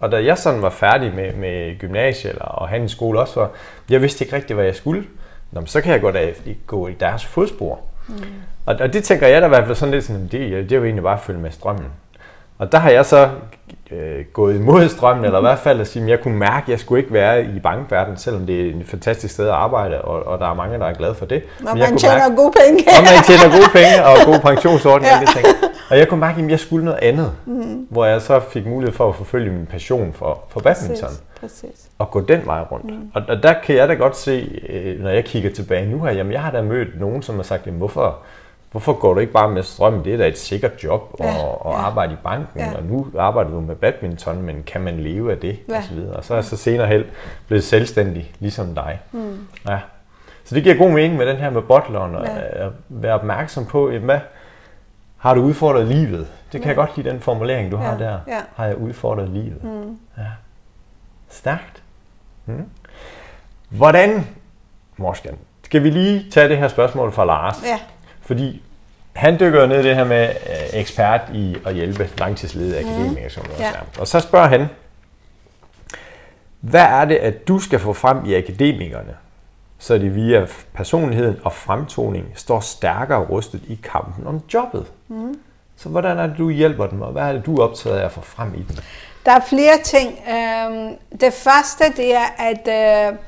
[0.01, 3.51] Og da jeg sådan var færdig med, med gymnasiet eller, og handelsskole også, var,
[3.91, 5.05] jeg vidste ikke rigtig, hvad jeg skulle.
[5.53, 6.31] Nå, så kan jeg gå, der,
[6.67, 7.81] gå i deres fodspor.
[8.09, 8.15] Mm.
[8.67, 10.77] Og, og det tænker jeg da i hvert fald sådan lidt sådan, det, det er
[10.77, 11.87] jo egentlig bare at følge med strømmen.
[12.59, 13.31] Og der har jeg så
[13.93, 16.69] øh, gået imod strømmen, eller i hvert fald at sige, at jeg kunne mærke, at
[16.69, 20.27] jeg skulle ikke være i bankverdenen, selvom det er et fantastisk sted at arbejde, og,
[20.27, 21.43] og der er mange, der er glade for det.
[21.59, 22.85] Og Men man tjener mærke, gode penge.
[22.99, 25.17] og man tjener gode penge og gode pensionsordninger.
[25.21, 25.27] ja.
[25.27, 25.47] ting.
[25.91, 27.87] Og jeg kunne mærke, at jeg skulle noget andet, mm.
[27.91, 31.09] hvor jeg så fik mulighed for at forfølge min passion for, for badminton.
[31.09, 31.23] Præcis.
[31.41, 31.89] Præcis.
[31.99, 32.85] Og gå den vej rundt.
[32.85, 33.11] Mm.
[33.15, 36.13] Og, og der kan jeg da godt se, øh, når jeg kigger tilbage nu her,
[36.13, 38.19] jamen jeg har da mødt nogen, som har sagt, jamen, hvorfor,
[38.71, 40.03] hvorfor går du ikke bare med strøm?
[40.03, 41.71] Det er da et sikkert job at, ja, at ja.
[41.71, 42.77] arbejde i banken, ja.
[42.77, 45.59] og nu arbejder du med badminton, men kan man leve af det?
[45.69, 45.77] Ja.
[45.77, 46.17] Og, så videre.
[46.17, 47.03] og så er jeg så senere hen
[47.47, 49.01] blevet selvstændig, ligesom dig.
[49.13, 49.47] Mm.
[49.69, 49.79] Ja.
[50.45, 52.67] Så det giver god mening med den her med bottleren, og ja.
[52.67, 54.21] at være opmærksom på, hvad
[55.17, 56.27] har du udfordret livet?
[56.53, 56.69] Det kan ja.
[56.69, 57.83] jeg godt lide, den formulering, du ja.
[57.83, 58.19] har der.
[58.29, 58.41] Ja.
[58.55, 59.65] Har jeg udfordret livet?
[59.65, 59.99] Mm.
[60.19, 60.23] Ja.
[61.29, 61.83] Stærkt.
[62.47, 62.65] Mm.
[63.69, 64.27] Hvordan,
[64.97, 67.63] Morskan, skal vi lige tage det her spørgsmål fra Lars?
[67.65, 67.79] Ja.
[68.29, 68.63] Fordi
[69.13, 72.89] han dykker ned i det her med øh, ekspert i at hjælpe langtidsledede mm.
[72.89, 73.71] akademikere, som ja.
[73.99, 74.67] Og så spørger han,
[76.61, 79.17] hvad er det, at du skal få frem i akademikerne,
[79.79, 84.87] så det via personligheden og fremtoning står stærkere rustet i kampen om jobbet?
[85.09, 85.35] Mm.
[85.77, 88.05] Så hvordan er det, du hjælper dem, og hvad er det, du er optaget af
[88.05, 88.77] at få frem i dem?
[89.27, 90.09] Der er flere ting.
[90.09, 92.69] Øhm, det første det er, at,
[93.11, 93.19] øh,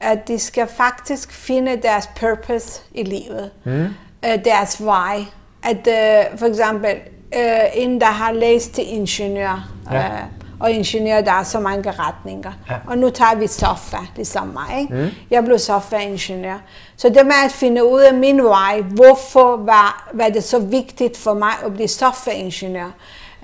[0.00, 3.50] at de skal faktisk finde deres purpose i livet.
[3.64, 3.88] Mm
[4.24, 5.24] øh, deres vej.
[5.62, 6.90] At øh, for eksempel
[7.34, 10.04] øh, en, der har læst til ingeniør, ja.
[10.04, 10.12] øh,
[10.60, 12.52] og ingeniør, der er så mange retninger.
[12.70, 12.74] Ja.
[12.86, 14.80] Og nu tager vi software, ligesom mig.
[14.80, 14.94] Ikke?
[14.94, 15.10] Mm.
[15.30, 16.58] Jeg blev softwareingeniør.
[16.96, 21.16] Så det med at finde ud af min vej, hvorfor var, var det så vigtigt
[21.16, 22.90] for mig at blive softwareingeniør.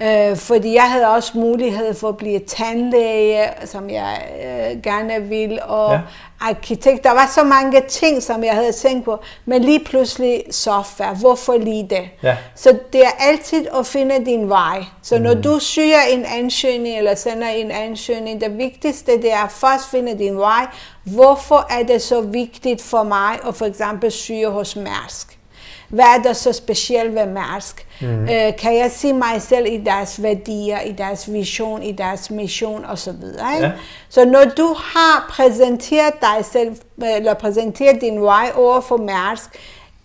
[0.02, 5.64] Øh, fordi jeg havde også mulighed for at blive tandlæge, som jeg øh, gerne ville,
[5.64, 6.00] og ja.
[6.48, 7.04] Arkitekt.
[7.04, 11.14] Der var så mange ting, som jeg havde tænkt på, men lige pludselig software.
[11.14, 12.08] Hvorfor lige det?
[12.22, 12.36] Ja.
[12.54, 14.84] Så det er altid at finde din vej.
[15.02, 15.42] Så når mm.
[15.42, 20.38] du syger en ansøgning, eller sender en ansøgning, det vigtigste det er først finde din
[20.38, 20.66] vej.
[21.04, 25.38] Hvorfor er det så vigtigt for mig at for eksempel syge hos Mærsk?
[25.88, 27.86] Hvad er der så specielt ved Mærsk?
[28.00, 28.22] Mm.
[28.22, 32.84] Øh, kan jeg se mig selv i deres værdier, i deres vision, i deres mission
[32.84, 33.24] osv.?
[33.60, 33.72] Ja.
[34.08, 39.50] Så når du har præsenteret dig selv, eller præsenteret din vej over for Mærsk,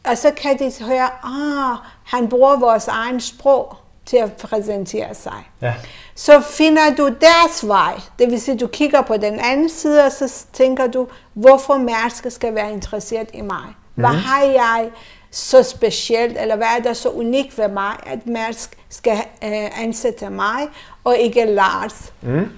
[0.04, 5.50] og så kan de høre, ah, han bruger vores egen sprog til at præsentere sig.
[5.62, 5.74] Ja.
[6.16, 8.00] Så finder du deres vej.
[8.20, 12.26] Det vil sige, du kigger på den anden side, og så tænker du, hvorfor Mærsk
[12.30, 13.66] skal være interesseret i mig.
[13.96, 14.16] Hvad mm.
[14.16, 14.90] har jeg
[15.32, 20.30] så specielt, eller hvad er der så unikt ved mig, at Mærsk skal øh, ansætte
[20.30, 20.68] mig,
[21.04, 22.52] og ikke Lars mm.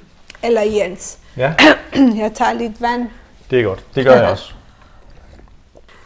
[0.44, 1.18] eller Jens.
[1.38, 1.54] Ja.
[2.22, 3.08] Jeg tager lidt vand.
[3.50, 3.86] Det er godt.
[3.96, 4.54] Det gør jeg også.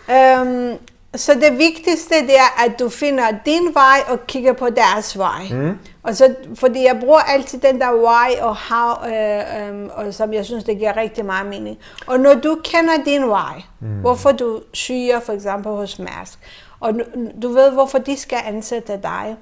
[0.10, 0.78] øhm,
[1.16, 5.44] så det vigtigste det er, at du finder din vej og kigger på deres vej.
[5.52, 5.78] Mm.
[6.04, 10.34] Og så, fordi jeg bruger altid den der why og how, øh, øh, og som
[10.34, 11.78] jeg synes, det giver rigtig meget mening.
[12.08, 13.88] Og når du kender din vej, mm.
[13.88, 16.40] hvorfor du syger for eksempel hos Mærsk,
[16.80, 16.94] og
[17.42, 19.36] du ved, hvorfor de skal ansætte dig,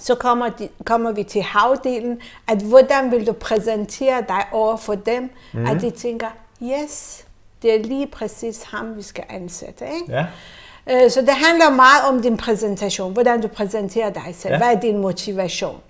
[0.00, 4.94] så kommer, de, kommer vi til havdelen, at hvordan vil du præsentere dig over for
[4.94, 5.66] dem, mm.
[5.66, 6.26] at de tænker,
[6.62, 7.24] yes,
[7.62, 9.84] det er lige præcis ham, vi skal ansætte.
[9.84, 10.12] Ikke?
[10.12, 10.26] Ja.
[10.90, 14.52] Øh, så det handler meget om din præsentation, hvordan du præsenterer dig selv.
[14.52, 14.58] Ja.
[14.58, 15.80] Hvad er din motivation?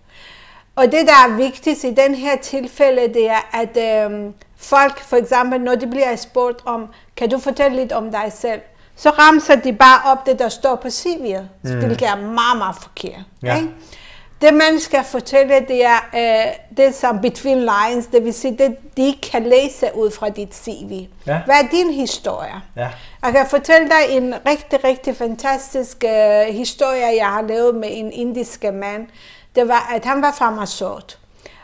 [0.76, 5.16] Og det, der er vigtigt i den her tilfælde, det er, at øhm, folk, for
[5.16, 6.86] eksempel, når de bliver spurgt om,
[7.16, 8.60] kan du fortælle lidt om dig selv?
[8.96, 11.78] Så ramser de bare op det, der står på CV'et, mm.
[11.78, 13.20] hvilket er meget, meget forkert.
[13.42, 13.56] Ja.
[13.56, 13.68] Ikke?
[14.40, 18.76] Det man skal fortælle, det er uh, det som between lines, det vil sige, det
[18.96, 21.06] de kan læse ud fra dit CV.
[21.26, 21.40] Ja.
[21.44, 22.54] Hvad er din historie?
[22.76, 22.88] Ja.
[23.24, 28.12] Jeg kan fortælle dig en rigtig, rigtig fantastisk uh, historie, jeg har lavet med en
[28.12, 29.06] indisk mand.
[29.54, 31.18] Det var, at han var farmaceut.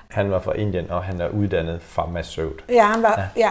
[0.08, 2.64] Han var fra Indien, og han er uddannet farmaceut.
[2.68, 3.40] Ja, han var, ja.
[3.40, 3.50] ja.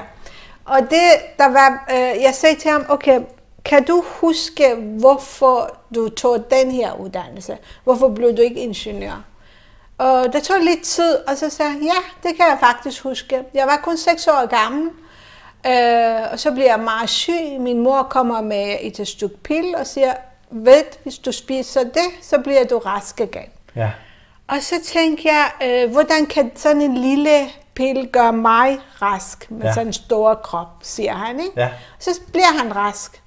[0.66, 3.20] Og det, der var, uh, jeg sagde til ham, okay,
[3.66, 7.58] kan du huske, hvorfor du tog den her uddannelse?
[7.84, 9.24] Hvorfor blev du ikke ingeniør?
[9.98, 13.44] Og det tog lidt tid, og så sagde jeg, ja, det kan jeg faktisk huske.
[13.54, 14.90] Jeg var kun 6 år gammel,
[15.68, 17.60] Øh, og så bliver jeg meget syg.
[17.60, 20.14] Min mor kommer med et stykke pil og siger,
[20.52, 23.50] ved, hvis du spiser det, så bliver du rask igen.
[23.76, 23.92] Ja.
[24.48, 29.66] Og så tænker jeg, øh, hvordan kan sådan en lille pil gøre mig rask med
[29.66, 29.74] ja.
[29.74, 31.40] sådan en stor krop, siger han.
[31.40, 31.52] Ikke?
[31.56, 31.70] Ja.
[32.00, 33.22] Så bliver han rask.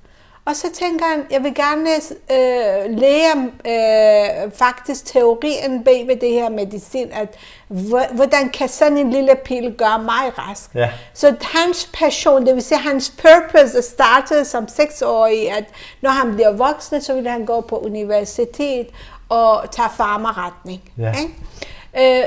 [0.48, 1.90] Og så tænker han, jeg vil gerne
[2.30, 7.28] øh, lære øh, faktisk teorien bag ved det her medicin, at
[7.68, 10.70] hvor- hvordan kan sådan en lille pil gøre mig rask?
[10.74, 10.90] Ja.
[11.14, 15.64] Så hans passion, det vil sige hans purpose, startede som seksårig, at
[16.02, 18.86] når han bliver voksen, så vil han gå på universitet
[19.28, 20.80] og tage farmerretning.
[20.98, 21.12] Ja.
[21.20, 21.34] Ikke?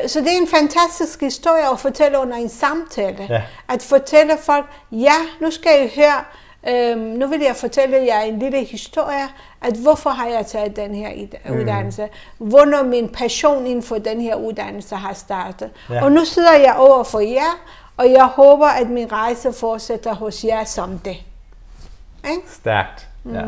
[0.03, 3.27] Øh, Så det er en fantastisk historie at fortælle under en samtale.
[3.29, 3.41] Ja.
[3.69, 6.23] At fortælle folk, ja, nu skal I høre,
[6.69, 9.23] øhm, nu vil jeg fortælle jer en lille historie,
[9.61, 12.07] at hvorfor har jeg taget den her id- uddannelse?
[12.37, 15.69] Hvornår min passion inden for den her uddannelse har startet.
[15.89, 16.03] Ja.
[16.03, 17.59] Og nu sidder jeg over for jer,
[17.97, 21.15] og jeg håber, at min rejse fortsætter hos jer som det.
[22.29, 22.41] Ikke?
[22.49, 23.07] Stærkt.
[23.33, 23.41] Ja.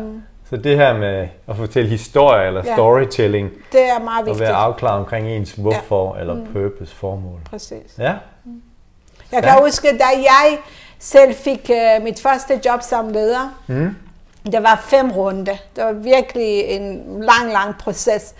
[0.50, 2.68] Så det her med at fortælle historie eller Mm.
[2.68, 2.74] Ja.
[2.74, 4.40] storytelling, Det er meget vigtigt.
[4.40, 7.40] være afklaret omkring ens hvorfor eller purpose, formål.
[7.50, 7.98] Præcis.
[7.98, 8.14] Ja,
[9.32, 10.58] Jeg kan huske, da jeg
[11.04, 13.96] selv fik uh, mit første job som leder, mm.
[14.52, 15.56] der var fem runder.
[15.76, 18.34] Det var virkelig en lang, lang proces.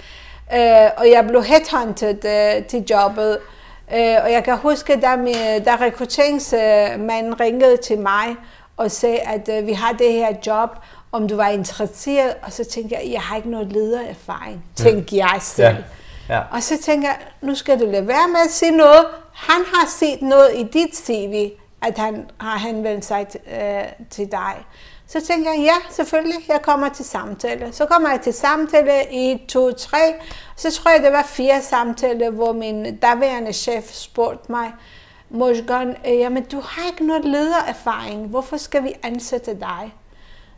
[0.52, 0.56] Uh,
[0.96, 3.38] og jeg blev headhunted uh, til jobbet.
[3.88, 8.36] Uh, og jeg kan huske, da, min, da rekrutteringsmanden ringede til mig
[8.76, 10.70] og sagde, at uh, vi har det her job,
[11.12, 12.34] om du var interesseret.
[12.42, 15.76] Og så tænkte jeg, jeg har ikke noget ledererfaring, tænkte jeg selv.
[16.28, 16.34] Ja.
[16.34, 16.40] Ja.
[16.50, 19.06] Og så tænker jeg, nu skal du lade være med at sige noget.
[19.34, 21.50] Han har set noget i dit CV,
[21.86, 24.54] at han har henvendt sig øh, til dig.
[25.06, 27.72] Så tænker jeg, ja, selvfølgelig, jeg kommer til samtale.
[27.72, 30.14] Så kommer jeg til samtale i to, tre.
[30.56, 34.72] Så tror jeg, det var fire samtaler, hvor min daværende chef spurgte mig,
[35.30, 38.26] Mosgon, øh, jamen du har ikke noget ledererfaring.
[38.26, 39.94] Hvorfor skal vi ansætte dig?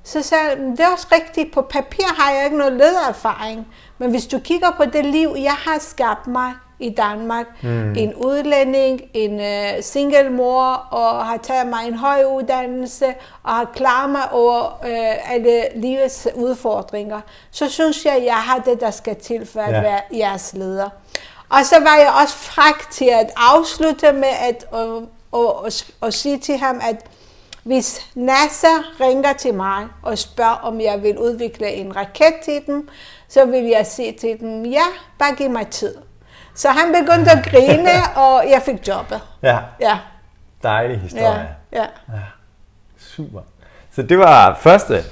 [0.03, 3.67] Så sagde jeg, det er også rigtigt, på papir har jeg ikke noget ledererfaring,
[3.99, 7.95] men hvis du kigger på det liv, jeg har skabt mig i Danmark, mm.
[7.95, 13.07] en udlænding, en uh, single mor, og har taget mig en høj uddannelse,
[13.43, 18.81] og har klaret mig over uh, alle livets udfordringer, så synes jeg, jeg har det,
[18.81, 19.77] der skal til for at Ja.
[19.77, 19.83] ja.
[19.83, 20.89] være jeres leder.
[21.49, 26.12] Og så var jeg også fræk til at afslutte med at og, og, og, og
[26.12, 27.07] sige til ham, at
[27.62, 28.69] hvis NASA
[29.01, 32.89] ringer til mig og spørger, om jeg vil udvikle en raket til dem,
[33.29, 34.85] så vil jeg sige til dem, ja,
[35.19, 35.95] bare giv mig tid.
[36.57, 37.90] Så han begyndte at grine,
[38.27, 39.21] og jeg fik jobbet.
[39.42, 39.59] ja.
[39.81, 39.99] Ja,
[40.62, 41.49] Dejlig historie.
[41.73, 41.79] ja,
[42.12, 42.19] ja.
[42.99, 43.40] Super.
[43.92, 45.03] Så det var første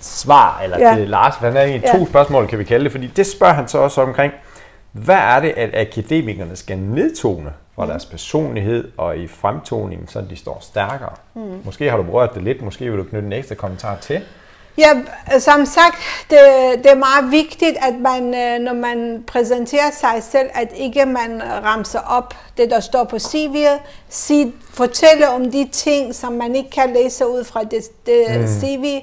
[0.00, 0.88] svar, eller ja.
[0.90, 0.94] Ja.
[0.96, 1.34] til Lars.
[1.34, 2.04] Han har egentlig to Ja.
[2.04, 4.32] spørgsmål, kan vi kalde det, fordi det spørger han så også omkring,
[4.92, 10.36] hvad er det, at akademikerne skal nedtone fra deres personlighed og i fremtoningen, så de
[10.36, 11.12] står stærkere?
[11.34, 11.60] Mm.
[11.64, 14.20] Måske har du berørt det lidt, måske vil du knytte en ekstra kommentar til.
[14.78, 14.92] Ja,
[15.38, 15.96] som sagt,
[16.30, 16.38] det,
[16.84, 21.42] det er meget vigtigt, at man, øh, når man præsenterer sig selv, at ikke man
[21.64, 26.70] ramser op det, der står på CV'et, sig, fortælle om de ting, som man ikke
[26.70, 28.46] kan læse ud fra det, det mm.
[28.46, 29.00] CV.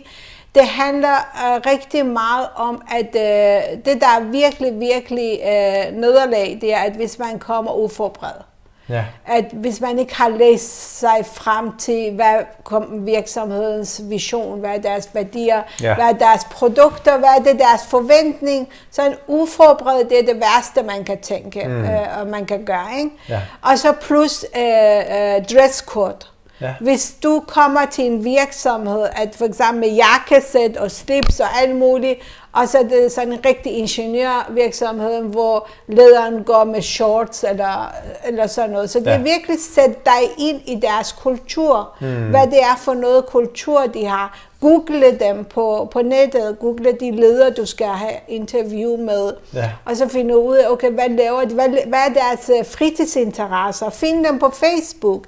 [0.55, 6.57] Det handler uh, rigtig meget om, at uh, det, der er virkelig, virkelig uh, nederlag,
[6.61, 8.45] det er, at hvis man kommer uforberedt
[8.91, 9.03] Ja.
[9.27, 14.77] at hvis man ikke har læst sig frem til, hvad kom virksomhedens vision, hvad er
[14.81, 15.95] deres værdier, Ja.
[15.95, 20.41] hvad er deres produkter, hvad er det deres forventning, så en uforberedt, det er det
[20.41, 21.83] værste, man kan tænke, mm.
[21.83, 22.87] øh, og man kan gøre.
[22.97, 23.11] Ikke?
[23.29, 23.39] Ja.
[23.61, 24.61] Og så plus øh,
[24.97, 26.15] øh, dresscode.
[26.61, 26.73] Ja.
[26.79, 32.19] Hvis du kommer til en virksomhed, at for eksempel jakkesæt og slips og alt muligt,
[32.53, 37.91] og så er det sådan en rigtig ingeniørvirksomhed, hvor lederen går med shorts eller,
[38.25, 38.89] eller sådan noget.
[38.89, 39.11] Så det Ja.
[39.11, 42.29] er virkelig sæt dig ind i deres kultur, mm.
[42.29, 44.39] hvad det er for noget kultur, de har.
[44.61, 49.71] Google dem på, på nettet, google de ledere, du skal have interview med, Ja.
[49.85, 53.89] og så finde ud af, okay, hvad laver de, hvad, hvad er deres øh, fritidsinteresser,
[53.89, 55.23] find dem på Facebook.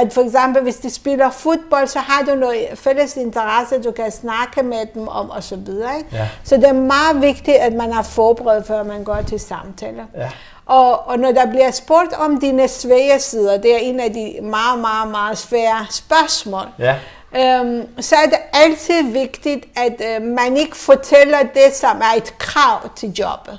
[0.00, 4.10] At for eksempel, hvis de spiller fodbold, så har du noget fælles interesse, du kan
[4.12, 5.96] snakke med dem om, og så videre.
[5.98, 6.08] Ikke?
[6.12, 6.28] Ja.
[6.44, 10.04] Så det er meget vigtigt, at man er forberedt, før man går til samtaler.
[10.16, 10.30] Ja.
[10.66, 14.34] Og, og når der bliver spurgt om dine svære sider, det er en af de
[14.42, 16.94] meget, meget, meget svære spørgsmål, Ja.
[17.38, 22.38] Øhm, så er det altid vigtigt, at øh, man ikke fortæller det, som er et
[22.38, 23.58] krav til jobbet.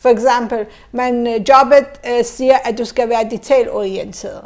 [0.00, 4.40] For eksempel, man, øh, jobbet øh, siger, at du skal være detailorienteret.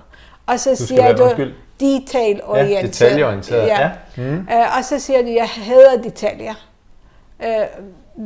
[0.47, 1.55] Og så skal siger være- du undskyld.
[1.81, 2.71] detailorienteret.
[2.83, 3.91] Ja, detaljeorienteret, ja.
[4.17, 4.49] Mm.
[4.53, 6.55] Øh, og så siger du, jeg hader detaljer.
[7.45, 7.49] Øh,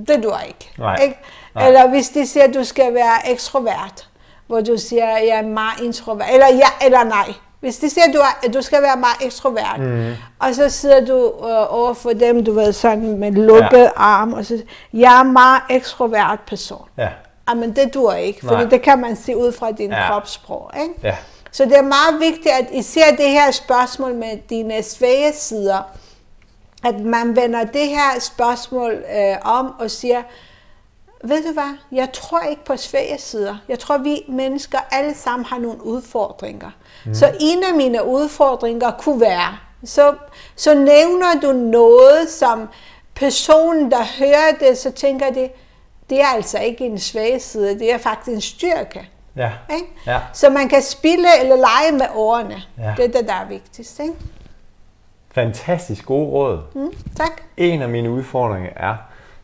[0.08, 0.70] det du ikke.
[0.78, 0.96] Nej.
[1.02, 1.18] ikke?
[1.54, 1.66] Nej.
[1.66, 4.08] Eller hvis de siger, at du skal være ekstrovert,
[4.46, 6.26] hvor du siger, jeg er meget introvert.
[6.32, 7.32] Eller ja, eller nej.
[7.66, 10.12] Hvis de siger, at du, er, at du skal være meget ekstrovert, mm.
[10.38, 13.88] og så sidder du øh, over for dem, du ved, sådan med lukket ja.
[13.96, 16.88] arm, og så jeg er meget ekstrovert person.
[16.98, 17.08] Ja.
[17.48, 19.96] Jamen, det dur ikke, for det kan man se ud fra din Ja.
[19.96, 20.08] ja.
[20.08, 20.70] kropssprog.
[20.82, 20.94] Ikke?
[21.02, 21.16] Ja.
[21.50, 25.82] Så det er meget vigtigt, at især det her spørgsmål med dine svage sider,
[26.84, 30.22] at man vender det her spørgsmål øh, om og siger,
[31.24, 33.56] ved du hvad, jeg tror ikke på svage sider.
[33.68, 36.70] Jeg tror, vi mennesker alle sammen har nogle udfordringer.
[37.06, 37.14] Mm.
[37.14, 40.14] Så en af mine udfordringer kunne være, så,
[40.56, 42.68] så nævner du noget, som
[43.14, 45.48] personen, der hører det, så tænker de,
[46.10, 49.08] det er altså ikke en svage side, det er faktisk en styrke.
[49.36, 49.50] Ja.
[49.74, 49.88] Ikke?
[50.06, 50.20] Ja.
[50.32, 52.62] Så man kan spille eller lege med ordene.
[52.78, 52.94] Ja.
[52.96, 54.00] Det er det, der er vigtigst.
[54.00, 54.14] Ikke?
[55.30, 56.60] Fantastisk gode råd.
[56.74, 57.40] Mm, tak.
[57.56, 58.94] En af mine udfordringer er.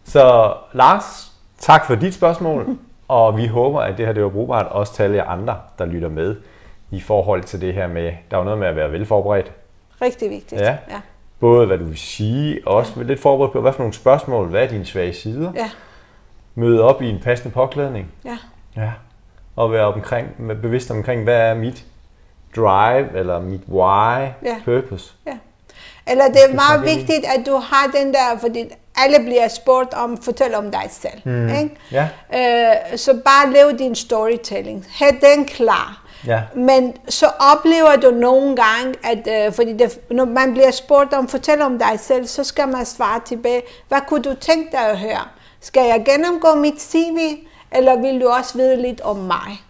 [0.04, 4.66] Så Lars, tak for dit spørgsmål, og vi håber, at det her det var brugbart
[4.66, 6.36] også til alle jer andre, der lytter med
[6.92, 9.52] i forhold til det her med, der er jo noget med at være velforberedt.
[10.02, 10.60] Rigtig vigtigt.
[10.60, 10.76] Ja.
[10.90, 11.00] ja.
[11.40, 14.62] Både hvad du vil sige, og også lidt forberedt på, hvad for nogle spørgsmål, hvad
[14.62, 15.52] er dine svage sider.
[15.54, 15.70] ja.
[16.54, 18.12] Møde op i en passende påklædning.
[18.24, 18.38] ja.
[18.76, 18.90] Ja.
[19.56, 20.28] Og være omkring,
[20.62, 21.84] bevidst omkring, hvad er mit
[22.56, 24.56] drive, eller mit why, Ja.
[24.64, 25.12] purpose.
[25.26, 25.36] Ja.
[26.06, 28.64] Eller det er meget vigtigt, at du har den der, fordi
[28.96, 31.20] alle bliver spurgt om, fortæl om dig selv.
[31.24, 31.48] Mm.
[31.48, 31.76] Ikke?
[31.92, 32.08] Ja.
[32.34, 34.86] Øh, så bare lev din storytelling.
[34.98, 36.01] Ha' den klar.
[36.26, 36.40] Ja.
[36.54, 41.28] Men så oplever du nogle gange, at øh, fordi det, når man bliver spurgt om,
[41.28, 44.98] fortæl om dig selv, så skal man svare tilbage, hvad kunne du tænke dig at
[44.98, 45.28] høre?
[45.60, 49.62] Skal jeg gennemgå mit CV, eller vil du også vide lidt om mig?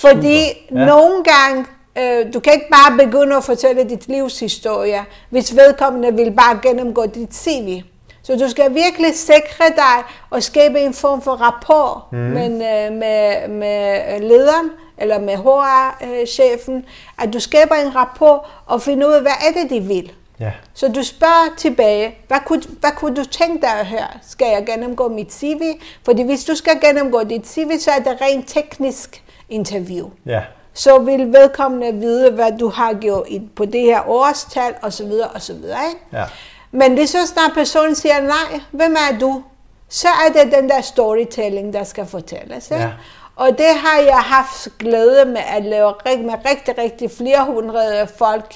[0.00, 0.78] Fordi Ja.
[0.78, 0.84] ja.
[0.86, 1.66] nogle gange,
[1.98, 7.06] øh, du kan ikke bare begynde at fortælle dit livshistorie, hvis vedkommende vil bare gennemgå
[7.06, 7.82] dit CV.
[8.22, 12.18] Så du skal virkelig sikre dig og skabe en form for rapport mm.
[12.18, 16.84] med, øh, med, med lederen eller med HR-chefen,
[17.18, 20.12] at du skaber en rapport og finder ud af, hvad er det, de vil.
[20.40, 20.52] Ja.
[20.74, 24.08] Så du spørger tilbage, hvad kunne, hvad kunne du tænke dig høre?
[24.28, 25.60] Skal jeg gennemgå mit CV?
[26.04, 30.10] Fordi hvis du skal gennemgå dit CV, så er det rent teknisk interview.
[30.26, 30.42] Ja.
[30.72, 35.12] Så vil vedkommende vide, hvad du har gjort på det her årstal, osv.
[35.34, 35.54] osv.
[35.54, 36.00] Ikke?
[36.12, 36.24] Ja.
[36.70, 39.42] Men lige så snart personen siger nej, hvem er du?
[39.88, 42.70] Så er det den der storytelling, der skal fortælles.
[42.70, 42.82] Ikke?
[42.82, 42.90] Ja.
[43.38, 48.54] Og det har jeg haft glæde med at lave med rigtig, rigtig flere hundrede folk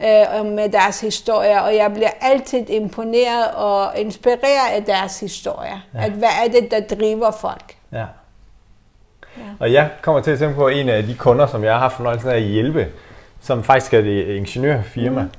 [0.00, 5.78] øh, med deres historier, og jeg bliver altid imponeret og inspireret af deres historier.
[5.94, 5.98] Ja.
[6.00, 6.06] Ja.
[6.06, 7.76] At hvad er det, der driver folk?
[7.92, 8.04] Ja.
[9.58, 11.96] Og jeg kommer til at tænke på en af de kunder, som jeg har haft
[11.96, 12.88] fornøjelsen af at hjælpe,
[13.40, 15.22] som faktisk er det ingeniørfirma.
[15.22, 15.30] Mm.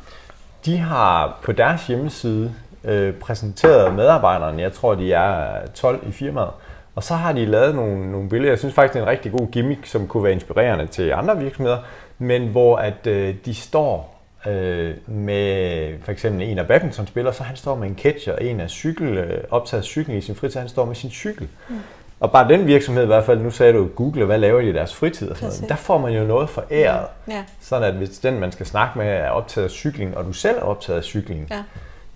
[0.65, 6.49] De har på deres hjemmeside øh, præsenteret medarbejderne, jeg tror de er 12 i firmaet,
[6.97, 8.51] og så har de lavet nogle, nogle billeder.
[8.51, 11.37] Jeg synes faktisk, det er en rigtig god gimmick, som kunne være inspirerende til andre
[11.39, 11.77] virksomheder,
[12.17, 17.55] men hvor at øh, de står øh, med for eksempel en af badmintonspillere, så han
[17.55, 20.85] står med en catcher, en af cykel, øh, optaget cykling i sin fritid, han står
[20.85, 21.47] med sin cykel.
[21.69, 21.75] Mm.
[22.19, 24.73] Og bare den virksomhed i hvert fald, nu sagde du Google, hvad laver de i
[24.73, 25.29] deres fritid?
[25.29, 25.69] Og sådan noget.
[25.69, 27.05] Der får man jo noget foræret.
[27.27, 27.43] Ja.
[27.61, 30.57] Sådan at hvis den, man skal snakke med, er optaget af cykling, og du selv
[30.57, 31.63] er optaget af cykling, Ja.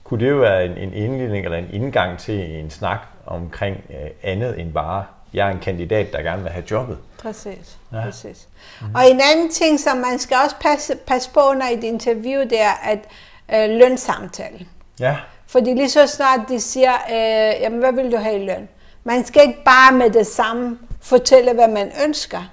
[0.04, 4.10] kunne det jo være en, en indledning eller en indgang til en snak omkring øh,
[4.24, 6.98] andet end bare, jeg er en kandidat, der gerne vil have jobbet.
[7.22, 7.78] Præcis.
[7.94, 8.02] Ja.
[8.04, 8.48] Præcis.
[8.82, 8.96] Mm.
[8.96, 12.62] Og en anden ting, som man skal også passe, passe på under et interview, det
[12.62, 13.00] er at
[13.54, 14.66] øh, lønsamtale.
[15.00, 18.70] Ja, Fordi lige så snart de siger, øh, jamen hvad vil du have i løn?
[19.04, 22.50] Man skal ikke bare med det samme fortælle, hvad man ønsker.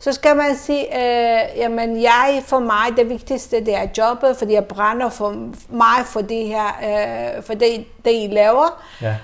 [0.00, 4.52] Så skal man sige, øh, jamen jeg, for mig, det vigtigste, det er jobbet, fordi
[4.52, 5.30] jeg brænder for
[5.68, 8.82] mig for det her, øh, for det, det I laver.
[9.02, 9.14] Ja.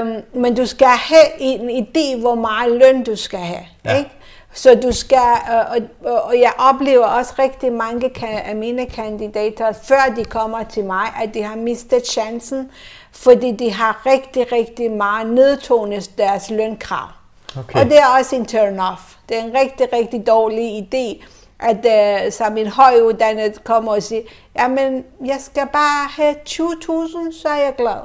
[0.00, 3.66] Øh, men du skal have en idé, hvor meget løn du skal have.
[3.84, 3.98] Ja.
[3.98, 4.10] Ikke?
[4.52, 5.70] Så du skal, øh,
[6.04, 11.06] og, og, jeg oplever også rigtig mange af mine kandidater, før de kommer til mig,
[11.22, 12.70] at de har mistet chancen,
[13.12, 17.17] fordi de har rigtig, rigtig meget nedtonet deres lønkrav.
[17.58, 17.80] Okay.
[17.80, 19.16] Og det er også en turn-off.
[19.28, 21.24] Det er en rigtig, rigtig dårlig idé,
[21.60, 21.86] at
[22.26, 24.22] uh, som en højuddannet kommer og siger,
[24.58, 28.00] jamen, jeg skal bare have 20.000, så er jeg glad.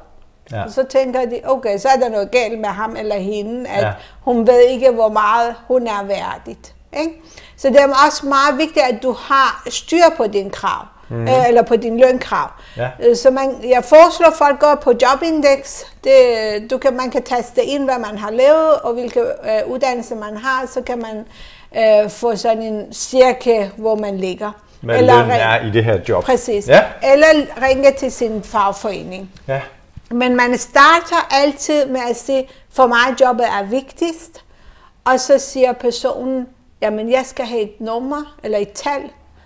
[0.51, 0.63] Ja.
[0.63, 3.83] Og så tænker de, okay, så er der noget galt med ham eller hende, at
[3.85, 3.91] Ja.
[4.21, 6.75] hun ved ikke, hvor meget hun er værdigt.
[6.99, 7.21] Ikke?
[7.57, 11.27] Så det er også meget vigtigt, at du har styr på din krav, mm.
[11.27, 12.49] øh, eller på din lønkrav.
[12.77, 12.89] Ja.
[13.03, 15.81] Øh, Så man, jeg foreslår, at folk går på Jobindex.
[16.03, 20.15] Det, du kan, man kan taste ind, hvad man har lavet, og hvilke øh, uddannelse
[20.15, 21.25] man har, så kan man
[22.03, 24.51] øh, få sådan en cirka, hvor man ligger.
[24.81, 26.23] hvad Eller løn er i det her job.
[26.23, 26.67] Præcis.
[26.67, 26.83] Ja.
[27.03, 27.27] Eller
[27.61, 29.31] ringe til sin fagforening.
[29.47, 29.61] Ja,
[30.11, 34.43] Men man starter altid med at sige, for mig jobbet er vigtigst,
[35.05, 36.47] og så siger personen,
[36.81, 39.01] jamen jeg skal have et nummer eller et tal,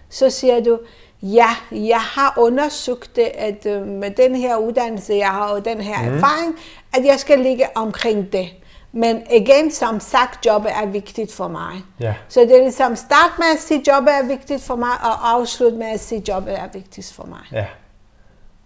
[0.09, 0.79] så siger du,
[1.21, 5.81] ja, jeg har undersøgt det, at øh, med den her uddannelse, jeg har og den
[5.81, 6.15] her mm.
[6.15, 6.55] erfaring,
[6.93, 8.49] at jeg skal ligge omkring det.
[8.91, 11.73] Men igen, som sagt, jobbet er vigtigt for mig.
[11.99, 12.13] Ja.
[12.29, 15.73] Så det er ligesom start med at sige, jobbet er vigtigt for mig, og afslut
[15.73, 17.39] med at sige, jobbet er vigtigt for mig.
[17.51, 17.65] Ja.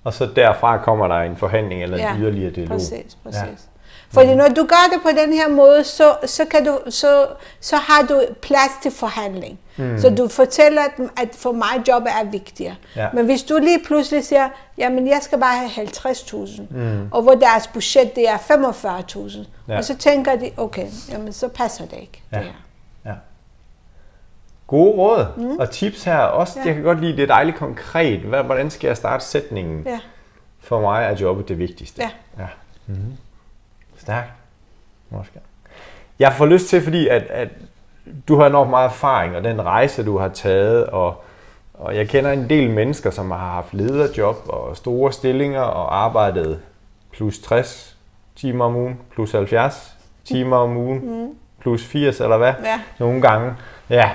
[0.04, 2.78] Og så derfra kommer der en forhandling eller en Ja, yderligere dialog.
[2.78, 3.42] Præcis, præcis.
[3.42, 3.71] Ja.
[4.14, 7.28] Fordi når du gør det på den her måde, så, så, kan du, så,
[7.60, 9.60] så har du plads til forhandling.
[9.78, 10.00] Mm.
[10.00, 12.76] Så du fortæller dem, at for mig jobbet er vigtigere.
[12.96, 13.08] Ja.
[13.14, 17.08] Men hvis du lige pludselig siger, jamen jeg skal bare have 50.000, mm.
[17.12, 19.38] og hvor deres budget det er 45.000,
[19.68, 19.78] Ja.
[19.78, 22.22] og så tænker de, okay, jamen så passer det ikke.
[22.32, 22.38] Ja.
[22.38, 22.52] Det her.
[23.06, 23.14] Ja.
[24.68, 25.58] Gode råd mm.
[25.58, 26.18] og tips her.
[26.18, 26.66] Også, Ja.
[26.66, 28.20] jeg kan godt lide, det er dejligt konkret.
[28.20, 29.84] Hvordan skal jeg starte sætningen?
[29.86, 30.00] Ja.
[30.60, 32.02] For mig er jobbet det vigtigste.
[32.02, 32.10] Ja.
[32.40, 32.48] ja.
[32.88, 33.18] Mm-hmm.
[34.02, 34.32] Stærkt.
[35.10, 35.40] Måske.
[36.20, 37.50] Jeg får lyst til, fordi at, at
[38.28, 41.24] du har enormt meget erfaring, og den rejse, du har taget, og,
[41.74, 46.60] og jeg kender en del mennesker, som har haft lederjob og store stillinger og arbejdet
[47.12, 47.98] plus 60
[48.36, 51.36] timer om ugen, plus 70 timer om ugen, mm.
[51.60, 52.82] plus 80 eller hvad, Ja.
[53.00, 53.54] nogle gange.
[53.90, 54.10] Ja.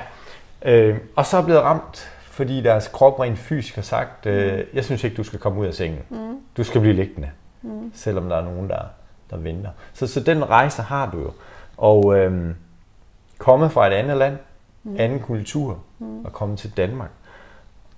[0.64, 4.84] Øh, og så er blevet ramt, fordi deres krop rent fysisk har sagt, øh, jeg
[4.84, 6.00] synes ikke, du skal komme ud af sengen.
[6.10, 6.38] Mm.
[6.56, 7.30] Du skal blive liggende,
[7.62, 7.92] mm.
[7.94, 8.78] selvom der er nogen, der,
[9.30, 9.70] der venter.
[9.92, 11.30] Så, så den rejse har du jo.
[11.76, 12.54] Og øh,
[13.38, 14.36] kommet fra et andet land,
[14.84, 14.96] mm.
[14.98, 16.24] anden kultur, mm.
[16.24, 17.10] og kommet til Danmark.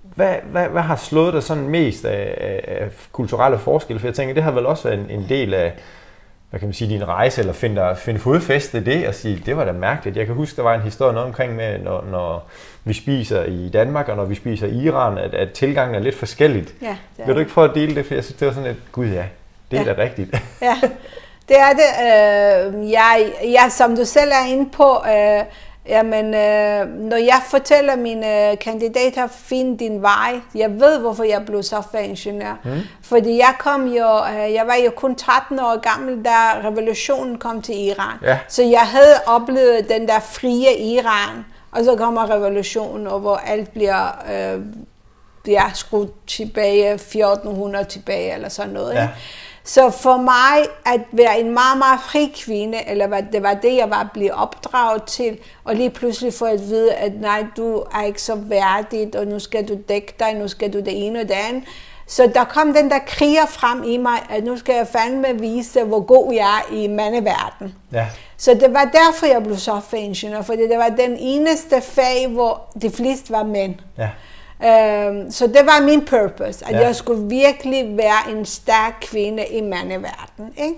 [0.01, 3.99] Hvad, hvad, hvad har slået dig sådan mest af, af, af kulturelle forskelle?
[3.99, 5.73] For jeg tænker, det har vel også været en, en del af,
[6.49, 9.43] hvad kan man sige, din rejse, eller finde, dig- finde fodfæste i det, og sige,
[9.45, 10.17] det var da mærkeligt.
[10.17, 12.47] Jeg kan huske, der var en historie noget omkring med, når, når
[12.83, 16.15] vi spiser i Danmark, og når vi spiser i Iran, at, at tilgangen er lidt
[16.15, 16.75] forskelligt.
[16.81, 18.53] Ja, det er Vil du ikke prøve at dele det, for jeg synes, det var
[18.53, 19.25] sådan et, gud ja,
[19.71, 19.93] det er Ja.
[19.93, 20.29] da rigtigt.
[20.61, 20.75] Ja,
[21.49, 22.75] det er det.
[22.77, 25.43] Øh, jeg, jeg, som du selv er inde på, øh,
[25.87, 30.39] jamen, øh, når jeg fortæller mine kandidater, find din vej.
[30.55, 32.59] Jeg ved, hvorfor jeg blev softwareingeniør.
[32.63, 32.71] Mm.
[33.03, 37.61] Fordi jeg kom jo, øh, jeg var jo kun 13 år gammel, da revolutionen kom
[37.61, 38.17] til Iran.
[38.23, 38.37] Ja.
[38.47, 43.71] Så jeg havde oplevet den der frie Iran, og så kommer revolutionen, og hvor alt
[43.73, 44.61] bliver øh,
[45.47, 48.93] ja, skruet tilbage, 1400 tilbage, eller sådan noget.
[48.93, 49.01] Ja.
[49.01, 49.13] Ikke?
[49.73, 53.89] Så for mig at være en meget, meget fri kvinde, eller det var det, jeg
[53.89, 58.21] var blevet opdraget til, og lige pludselig få at vide, at nej, du er ikke
[58.21, 61.35] så værdig, og nu skal du dække dig, nu skal du det ene og det
[61.49, 61.63] andet.
[62.07, 65.83] Så der kom den der kriger frem i mig, at nu skal jeg fandme vise,
[65.83, 67.75] hvor god jeg er i mandeverdenen.
[67.93, 68.07] Ja,
[68.37, 72.89] Så det var derfor, jeg blev softwareingeniør, fordi det var den eneste fag, hvor de
[72.91, 73.75] fleste var mænd.
[73.97, 74.09] ja,
[74.65, 76.79] Øhm, så det var min purpose, at Ja.
[76.79, 80.53] jeg skulle virkelig være en stærk kvinde i mandeverdenen.
[80.57, 80.75] Ikke?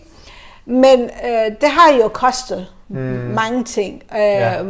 [0.66, 2.98] Men øh, det har jo kostet mm.
[3.36, 4.04] mange ting.
[4.16, 4.64] Øh, Ja.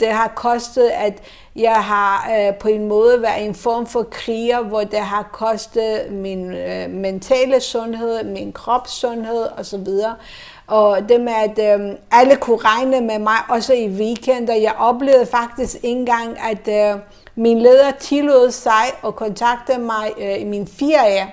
[0.00, 1.12] Det har kostet, at
[1.56, 6.00] jeg har øh, på en måde været en form for kriger, hvor det har kostet
[6.10, 9.86] min øh, mentale sundhed, min kropssundhed osv.
[10.66, 14.54] Og det med, at øh, alle kunne regne med mig, også i weekender.
[14.54, 17.00] Jeg oplevede faktisk ikke engang, at øh,
[17.36, 21.32] min leder tillod sig at kontakte mig øh, i min ferie,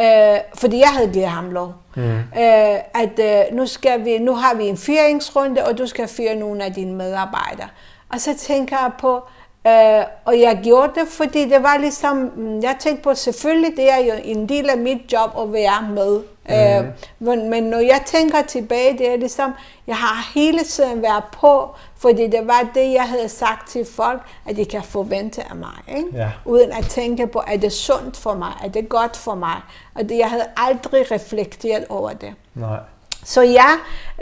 [0.00, 1.74] øh, fordi jeg havde givet ham lov.
[1.96, 2.18] Mm.
[2.18, 6.34] Øh, at øh, nu, skal vi, nu har vi en fyringsrunde, og du skal fyre
[6.34, 7.68] nogle af dine medarbejdere.
[8.08, 9.22] Og så tænker jeg på,
[9.66, 13.90] øh, og jeg gjorde det, fordi det var ligesom, mm, jeg tænkte på, selvfølgelig det
[13.92, 16.20] er jo en del af mit job at være med.
[16.48, 16.54] Mm.
[16.54, 19.52] Øh, men, men når jeg tænker tilbage, det er ligesom,
[19.86, 24.20] jeg har hele tiden været på, fordi det var det, jeg havde sagt til folk,
[24.48, 25.96] at de kan forvente af mig.
[25.96, 26.08] Ikke?
[26.14, 26.30] Ja.
[26.44, 29.56] Uden at tænke på, er det sundt for mig, er det godt for mig.
[29.94, 32.34] Og det, jeg havde aldrig reflekteret over det.
[32.54, 32.78] nej.
[33.26, 33.70] Så ja,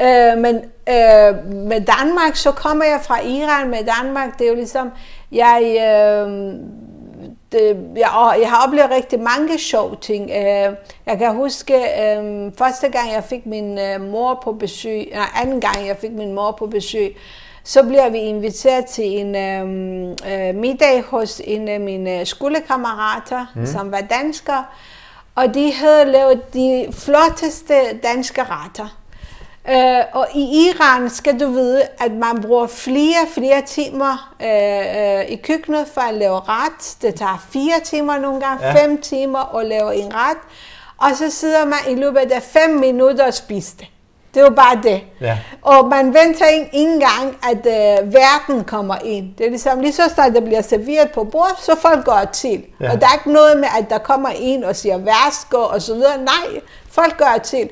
[0.01, 0.57] øh, men
[0.89, 4.39] øh, med Danmark, så kommer jeg fra Iran med Danmark.
[4.39, 4.91] Det er jo ligesom,
[5.35, 6.55] jeg, øh,
[7.53, 10.31] det, jeg, jeg har oplevet rigtig mange sjove ting.
[10.31, 10.77] Øh,
[11.07, 15.61] jeg kan huske, øh, første gang jeg fik min øh, mor på besøg, nej, anden
[15.61, 17.17] gang jeg fik min mor på besøg,
[17.65, 19.61] så bliver vi inviteret til en øh,
[20.33, 23.67] øh, middag hos en af mine skolekammerater, mm.
[23.67, 24.63] som var dansker.
[25.35, 28.99] Og de havde lavet de flotteste danske retter.
[29.71, 35.25] Øh, og i Iran skal du vide, at man bruger flere flere timer øh, øh,
[35.29, 36.97] i køkkenet for at lave ret.
[37.03, 38.85] Det tager fire timer nogle gange, Ja.
[38.85, 40.37] fem timer at lave en ret.
[40.99, 43.87] Og så sidder man i løbet af fem minutter og spiser det.
[44.35, 45.01] Det er jo bare det.
[45.21, 45.39] Ja.
[45.63, 49.35] Og man venter ikke engang, at øh, verden kommer ind.
[49.39, 52.65] Det er ligesom, lige så snart det bliver serveret på bordet, så folk går til.
[52.81, 52.93] Ja.
[52.93, 55.95] Og der er ikke noget med, at der kommer en og siger værsgo og så
[55.95, 56.19] videre.
[56.19, 56.61] Nej,
[56.91, 57.69] folk gør til.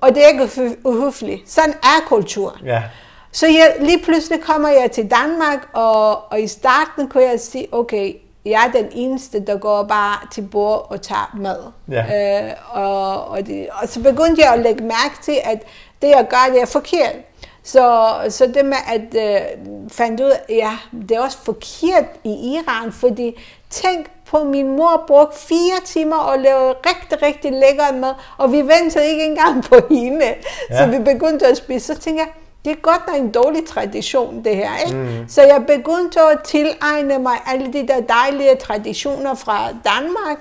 [0.00, 1.50] Og det er ikke uhøfligt.
[1.50, 2.64] Sådan er kulturen.
[2.64, 2.82] Ja,
[3.32, 7.68] Så jeg, lige pludselig kommer jeg til Danmark, og, og i starten kunne jeg sige,
[7.72, 11.58] okay, jeg er den eneste, der går bare til bord og tager mad.
[11.90, 12.46] Ja.
[12.46, 15.62] Øh, og, og, det, og så begyndte jeg at lægge mærke til, at
[16.02, 17.14] det jeg gør, det er forkert.
[17.62, 19.40] Så, så det med at øh,
[19.92, 20.72] fandt ud af, ja,
[21.08, 23.40] det er også forkert i Iran, fordi
[23.70, 28.60] tænk på, min mor brugte fire timer og lavede rigtig, rigtig lækker mad, og vi
[28.60, 30.34] ventede ikke engang på hende.
[30.70, 30.78] Ja.
[30.78, 31.86] Så vi begyndte at spise.
[31.86, 32.32] Så tænkte jeg,
[32.64, 34.70] det er godt nok en dårlig tradition, det her.
[34.86, 34.98] Ikke?
[34.98, 35.28] Mm.
[35.28, 40.38] Så jeg begyndte at tilegne mig alle de der dejlige traditioner fra Danmark,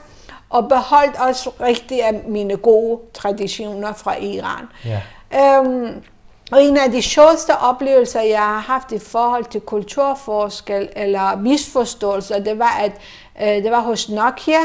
[0.49, 4.65] og beholdt også rigtig af mine gode traditioner fra Iran.
[4.86, 5.01] Ja.
[5.36, 6.03] Øhm,
[6.51, 12.39] og en af de sjoveste oplevelser, jeg har haft i forhold til kulturforskel eller misforståelser,
[12.39, 12.91] det var, at
[13.39, 14.59] det var hos Nokia.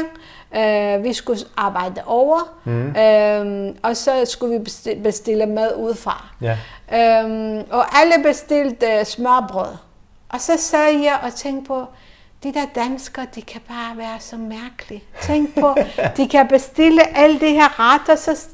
[0.55, 2.95] Øh, vi skulle arbejde over, mm.
[2.95, 4.63] øh, og så skulle vi
[5.03, 6.25] bestille, mad udefra.
[6.41, 6.57] Ja.
[6.93, 9.75] Øhm, og alle bestilte smørbrød.
[10.29, 11.85] Og så sad jeg og tænkte på,
[12.43, 15.03] de der danskere, de kan bare være så mærkelige.
[15.21, 15.75] Tænk på,
[16.17, 18.47] de kan bestille alle de her retter, så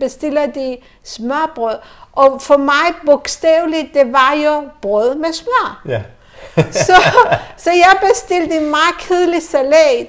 [0.00, 1.76] bestiller de smørbrød.
[2.12, 5.82] Og for mig bogstaveligt, det var jo brød med smør.
[5.88, 6.02] Ja.
[6.86, 6.94] så,
[7.56, 10.06] så jeg bestilte en meget kedelig salat.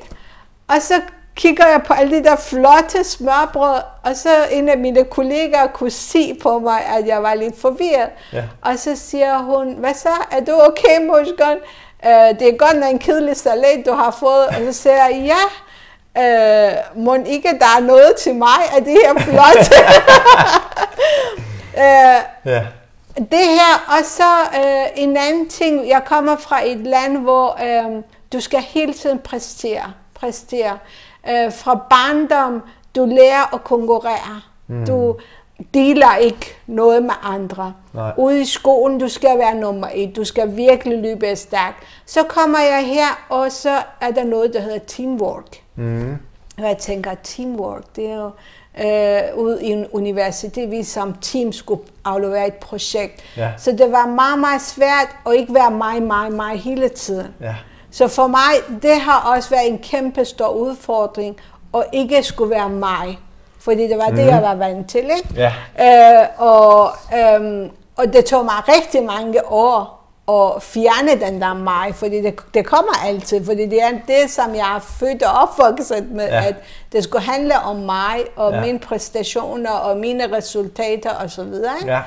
[0.67, 1.01] Og så
[1.35, 5.91] kigger jeg på alle de der flotte smørbrød, og så en af mine kollegaer kunne
[5.91, 8.09] se på mig, at jeg var lidt forvirret.
[8.33, 8.43] Ja.
[8.61, 11.57] Og så siger hun, hvad så, er du okay, Moshgon?
[12.03, 14.47] Uh, det er godt nok en kedelig salat, du har fået.
[14.47, 15.33] Og så siger jeg,
[16.15, 19.75] ja, uh, må ikke der er noget til mig af det her flotte.
[21.73, 22.21] uh,
[22.53, 22.65] Ja.
[23.17, 28.03] Det her, og så uh, en anden ting, jeg kommer fra et land, hvor uh,
[28.33, 29.93] du skal hele tiden præstere.
[30.13, 30.77] præstere.
[31.23, 32.63] Uh, fra barndom,
[32.95, 34.41] du lærer at konkurrere.
[34.67, 34.85] Mm.
[34.85, 35.15] Du
[35.73, 37.73] deler ikke noget med andre.
[37.93, 38.13] Nej.
[38.17, 40.15] Ude i skolen, du skal være nummer et.
[40.15, 41.83] Du skal virkelig løbe stærkt.
[42.05, 45.61] Så kommer jeg her, og så er der noget, der hedder teamwork.
[45.75, 46.17] Mm.
[46.57, 48.31] Og jeg tænker, teamwork, det er jo
[48.85, 53.23] øh, ude i en universitet, vi som team skulle aflevere et projekt.
[53.37, 53.49] Ja.
[53.57, 57.27] Så det var meget, meget svært at ikke være mig, mig, mig hele tiden.
[57.41, 57.55] Ja.
[57.91, 61.37] Så for mig, det har også været en kæmpe stor udfordring,
[61.75, 63.19] at ikke skulle være mig.
[63.59, 65.03] Fordi det var det, jeg var vant til.
[65.03, 65.29] Ikke?
[65.35, 65.53] Ja.
[66.21, 69.96] Øh, og, øhm, og det tog mig rigtig mange år
[70.31, 74.55] at fjerne den der mig, fordi det, det kommer altid, fordi det er det, som
[74.55, 76.45] jeg er født og opvokset med, Ja.
[76.47, 76.55] at
[76.91, 78.61] det skulle handle om mig, og Ja.
[78.61, 81.53] mine præstationer, og mine resultater osv.
[81.85, 82.01] Ja.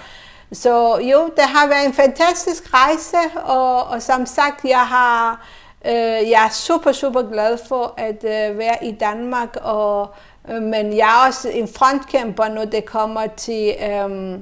[0.52, 5.46] Så jo, det har været en fantastisk rejse, og, og som sagt, jeg har,
[5.86, 5.92] øh,
[6.30, 10.08] jeg er super, super glad for at øh, være i Danmark, og,
[10.50, 14.38] øh, men jeg er også en frontkæmper, når det kommer til, øh,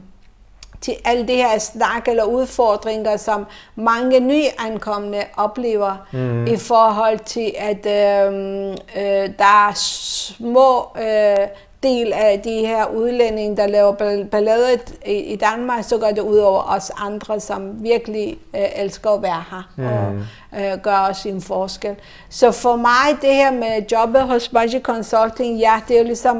[0.80, 6.46] til alle de her snak eller udfordringer, som mange nyankomne oplever mm.
[6.46, 11.46] i forhold til, at øh, øh, der er små øh,
[11.82, 16.20] del af de her udlændinge, der laver bal- ballade i, i Danmark, så går det
[16.20, 19.86] ud over os andre, som virkelig øh, elsker at være her mm.
[19.86, 21.96] og øh, gør også en forskel.
[22.30, 26.36] Så for mig, det her med jobbet hos Budget Consulting, ja, det er jo ligesom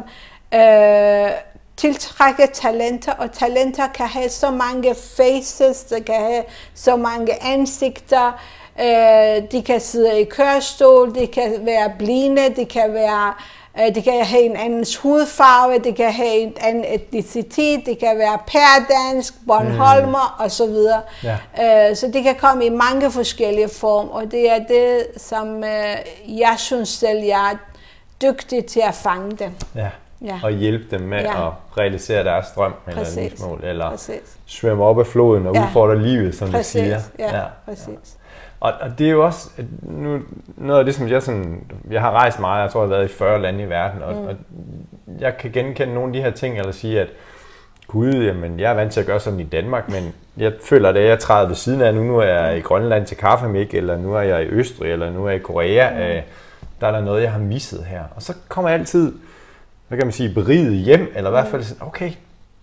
[0.55, 1.31] øh,
[1.79, 8.33] tiltrække talenter, og talenter kan have så mange faces, der kan have så mange ansigter,
[8.81, 13.35] øh, de kan sidde i kørestol, de kan være blinde, de kan være
[13.81, 18.19] øh, de kan have en andens hudfarve, de kan have en anden etnicitet, det kan
[18.19, 20.45] være pærdansk, Bornholmer mm.
[20.45, 20.77] osv.
[21.25, 21.91] Ja.
[21.91, 25.97] Øh, så det kan komme i mange forskellige former, og det er det, som øh,
[26.29, 27.57] jeg synes selv, jeg er
[28.23, 29.53] dygtig til at fange dem.
[29.77, 29.89] ja.
[30.25, 30.41] Ja.
[30.43, 31.47] Og hjælpe dem med Ja.
[31.47, 34.39] at realisere deres drøm eller livsmål, eller Præcis.
[34.47, 35.63] svømme op af floden og Ja.
[35.67, 36.73] udfordre livet, som Præcis.
[36.73, 36.99] de siger.
[37.19, 38.17] Ja, præcis.
[38.61, 39.51] Og, og det er jo også
[39.83, 40.19] nu,
[40.57, 43.11] noget af det, som jeg sådan, jeg har rejst meget, jeg tror, jeg har været
[43.11, 44.27] i 40 lande i verden, og, mm.
[44.27, 44.35] og
[45.21, 47.09] jeg kan genkende nogle af de her ting, eller sige, at
[47.89, 51.05] gud, jamen, jeg er vant til at gøre sådan i Danmark, men jeg føler, at
[51.05, 54.15] jeg træder ved siden af nu, nu er jeg i Grønland til kaffemik, eller nu
[54.15, 55.99] er jeg i Østrig, eller nu er jeg i Korea, mm.
[56.01, 56.23] øh,
[56.81, 58.03] der er der noget, jeg har misset her.
[58.17, 59.13] Og så kommer jeg altid,
[59.89, 62.13] hvad kan man sige, beriget hjem, eller i hvert fald sådan, okay,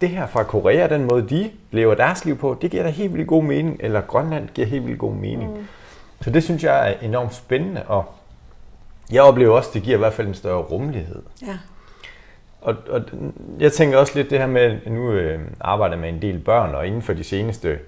[0.01, 3.13] det her fra Korea, den måde de lever deres liv på, det giver da helt
[3.13, 5.51] vildt god mening, eller Grønland giver helt vildt god mening.
[5.51, 5.67] Mm.
[6.21, 8.05] Så det synes jeg er enormt spændende, og
[9.11, 11.21] jeg oplever også, at det giver i hvert fald en større rummelighed.
[11.41, 11.57] Ja.
[12.61, 13.01] Og, og
[13.59, 16.75] jeg tænker også lidt det her med, at nu øh, arbejder med en del børn,
[16.75, 17.79] og inden for de seneste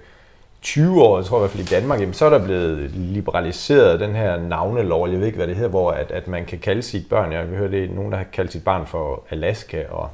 [0.62, 4.00] 20 år, jeg tror i hvert fald i Danmark, jamen, så er der blevet liberaliseret
[4.00, 6.82] den her navnelov, jeg ved ikke, hvad det hedder, hvor at, at man kan kalde
[6.82, 10.10] sit børn, jeg hørt det er nogen, der har kaldt sit barn for Alaska, og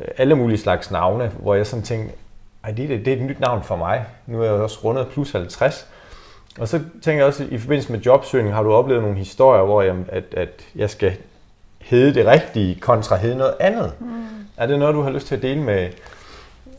[0.00, 2.14] øh, alle mulige slags navne, hvor jeg sådan tænkte,
[2.64, 4.04] ej, det, er- det er et nyt navn for mig.
[4.26, 5.86] Nu er jeg også rundet plus 50,
[6.60, 9.82] Og så tænker jeg også, i forbindelse med jobsøgning, har du oplevet nogle historier, hvor
[9.82, 11.12] jeg, at, at jeg skal
[11.80, 13.92] hedde det rigtige, kontra hedde noget andet.
[14.00, 14.06] Mm.
[14.56, 15.88] Er det noget, du har lyst til at dele med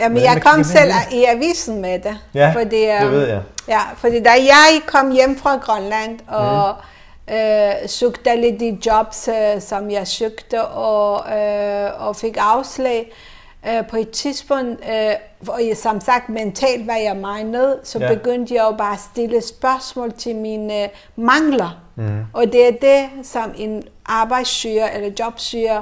[0.02, 2.18] Jamen, jeg kom selv i avisen med det.
[2.34, 3.42] Ja, fordi, det ved jeg.
[3.68, 6.76] Ja, fordi da jeg kom hjem fra Grønland og
[7.28, 7.34] mm.
[7.34, 13.12] øh, søgte lidt de jobs, øh, som jeg søgte, og, øh, og fik afslag,
[13.68, 18.00] øh, på et tidspunkt, øh, hvor jeg som sagt mentalt var jeg meget ned, så
[18.00, 18.14] ja.
[18.14, 21.82] begyndte jeg jo bare at stille spørgsmål til mine øh, mangler.
[21.96, 22.26] Mm.
[22.34, 25.82] Og det er det, som en arbejdssøger eller jobsøger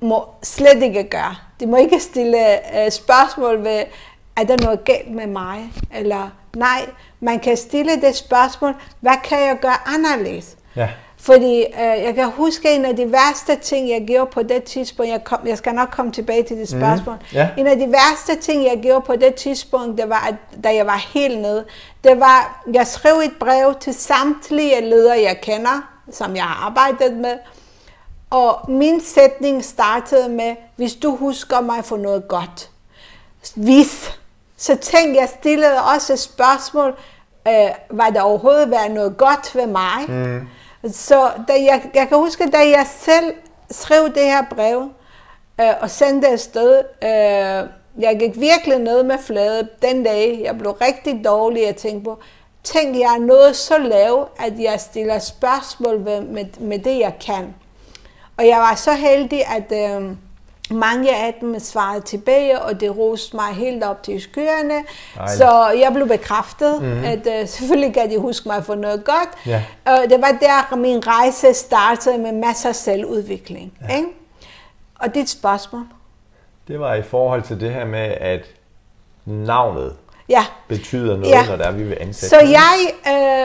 [0.00, 1.36] må slet ikke gøre.
[1.60, 2.38] De må ikke stille
[2.84, 3.82] uh, spørgsmål ved,
[4.36, 5.72] er der noget galt med mig?
[5.94, 6.86] Eller nej,
[7.20, 10.56] man kan stille det spørgsmål, hvad kan jeg gøre anderledes?
[10.76, 10.88] Ja.
[11.16, 15.10] Fordi uh, jeg kan huske en af de værste ting, jeg gjorde på det tidspunkt,
[15.10, 16.80] jeg, kom, jeg skal nok komme tilbage til det mhm.
[16.80, 17.16] spørgsmål.
[17.32, 17.36] Mm.
[17.36, 17.48] Yeah.
[17.58, 20.86] En af de værste ting, jeg gjorde på det tidspunkt, det var, at, da jeg
[20.86, 21.64] var helt nede,
[22.04, 27.16] det var, jeg skrev et brev til samtlige ledere, jeg kender, som jeg har arbejdet
[27.16, 27.32] med,
[28.34, 32.70] og min sætning startede med, hvis du husker mig for noget godt.
[33.54, 34.18] Hvis.
[34.56, 36.96] Så tænkte jeg, stillede også et spørgsmål,
[37.48, 40.04] øh, var der overhovedet været noget godt ved mig?
[40.08, 40.48] Mm.
[40.92, 43.32] Så da jeg, jeg kan huske, da jeg selv
[43.70, 44.88] skrev det her brev
[45.60, 47.68] øh, og sendte afsted, øh,
[48.02, 50.40] jeg gik virkelig ned med flade den dag.
[50.44, 52.18] Jeg blev rigtig dårlig at tænke på,
[52.64, 57.54] tænkte jeg noget så lavt, at jeg stiller spørgsmål med, med, med det, jeg kan.
[58.36, 60.16] Og jeg var så heldig, at øh,
[60.70, 64.74] mange af dem svarede tilbage, og det roste mig helt op til skyerne.
[65.14, 65.38] Dejligt.
[65.38, 67.04] Så jeg blev bekræftet, mm-hmm.
[67.04, 69.28] at øh, selvfølgelig kan de huske mig for noget godt.
[69.46, 69.64] Ja.
[69.84, 73.72] Og det var der, min rejse startede med masser af selvudvikling.
[73.88, 73.96] Ja.
[73.96, 74.08] Ikke?
[74.98, 75.86] Og dit spørgsmål?
[76.68, 78.44] Det var i forhold til det her med, at
[79.24, 79.96] navnet
[80.28, 80.44] ja.
[80.68, 81.46] betyder noget, ja.
[81.46, 82.28] når der er, vi vil ansætte.
[82.28, 82.76] Så jeg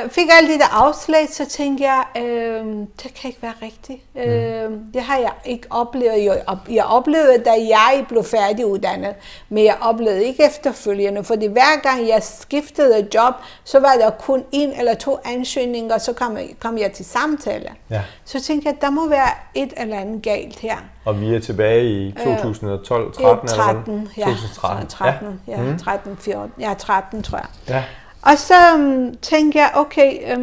[0.03, 2.65] øh, fik alle de der afslag, så tænkte jeg, øh,
[3.03, 3.99] det kan ikke være rigtigt.
[4.15, 4.21] Mm.
[4.21, 6.25] Øh, det har jeg ikke oplevet.
[6.25, 9.15] Jeg, jeg oplevede, da jeg blev færdiguddannet,
[9.49, 14.43] men jeg oplevede ikke efterfølgende, fordi hver gang jeg skiftede job, så var der kun
[14.51, 17.69] en eller to ansøgninger, så kom, kom jeg til samtale.
[17.89, 18.01] Ja.
[18.25, 20.77] Så tænkte jeg, der må være et eller andet galt her.
[21.09, 24.87] Og vi er tilbage i 2012, 13 øh, 13, eller ja, 2013.
[24.87, 25.79] 13, ja, ja mm.
[25.79, 27.47] 13, 14, ja, 13 tror jeg.
[27.69, 27.83] Ja.
[28.21, 30.41] Og så um, tænkte jeg, okay, um,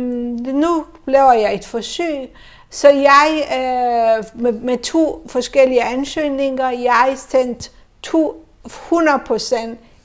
[0.55, 2.29] nu laver jeg et forsøg,
[2.71, 7.71] så jeg øh, med, med to forskellige ansøgninger, jeg sendte
[8.03, 9.19] to 100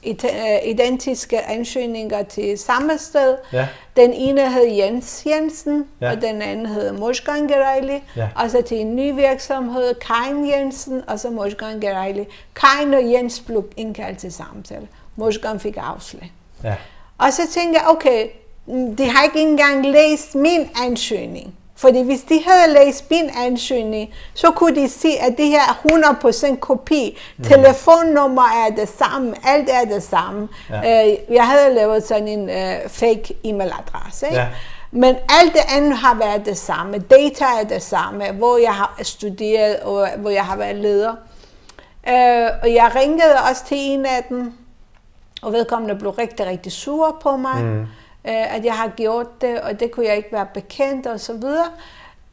[0.02, 3.36] procent Øh, identiske ansøgninger til samme sted.
[3.52, 3.68] Ja.
[3.96, 6.10] Den ene hed Jens Jensen, ja.
[6.10, 8.02] og den anden hed Moskan Gerejli.
[8.16, 8.28] Ja.
[8.36, 12.24] Og så til en ny virksomhed, Kain Jensen, og så Moskan Gerejli.
[12.54, 14.88] Kain og Jens blev indkaldt til samtale.
[15.16, 16.32] Moskan fik afslag.
[16.64, 16.74] Ja.
[17.18, 18.26] Og så tænkte jeg, okay,
[18.98, 21.54] de har ikke engang læst min ansøgning.
[21.82, 26.52] Fordi hvis de havde læst min ansøgning, så kunne de se, at det her er
[26.52, 27.18] 100% kopi.
[27.36, 27.44] Mm.
[27.44, 30.48] Telefonnummer er det samme, alt er det samme.
[30.70, 31.08] Ja.
[31.08, 34.26] Øh, jeg havde lavet sådan en uh, fake e-mailadresse.
[34.32, 34.46] Ja.
[34.90, 36.98] Men alt det andet har været det samme.
[36.98, 41.12] Data er det samme, hvor jeg har studeret og hvor jeg har været leder.
[42.06, 44.52] Uh, og jeg ringede også til en af dem,
[45.42, 47.64] og vedkommende blev rigtig, rigtig sur på mig.
[47.64, 47.86] Mm
[48.24, 51.32] øh, at jeg har gjort det, og det kunne jeg ikke være bekendt og så
[51.32, 51.70] videre.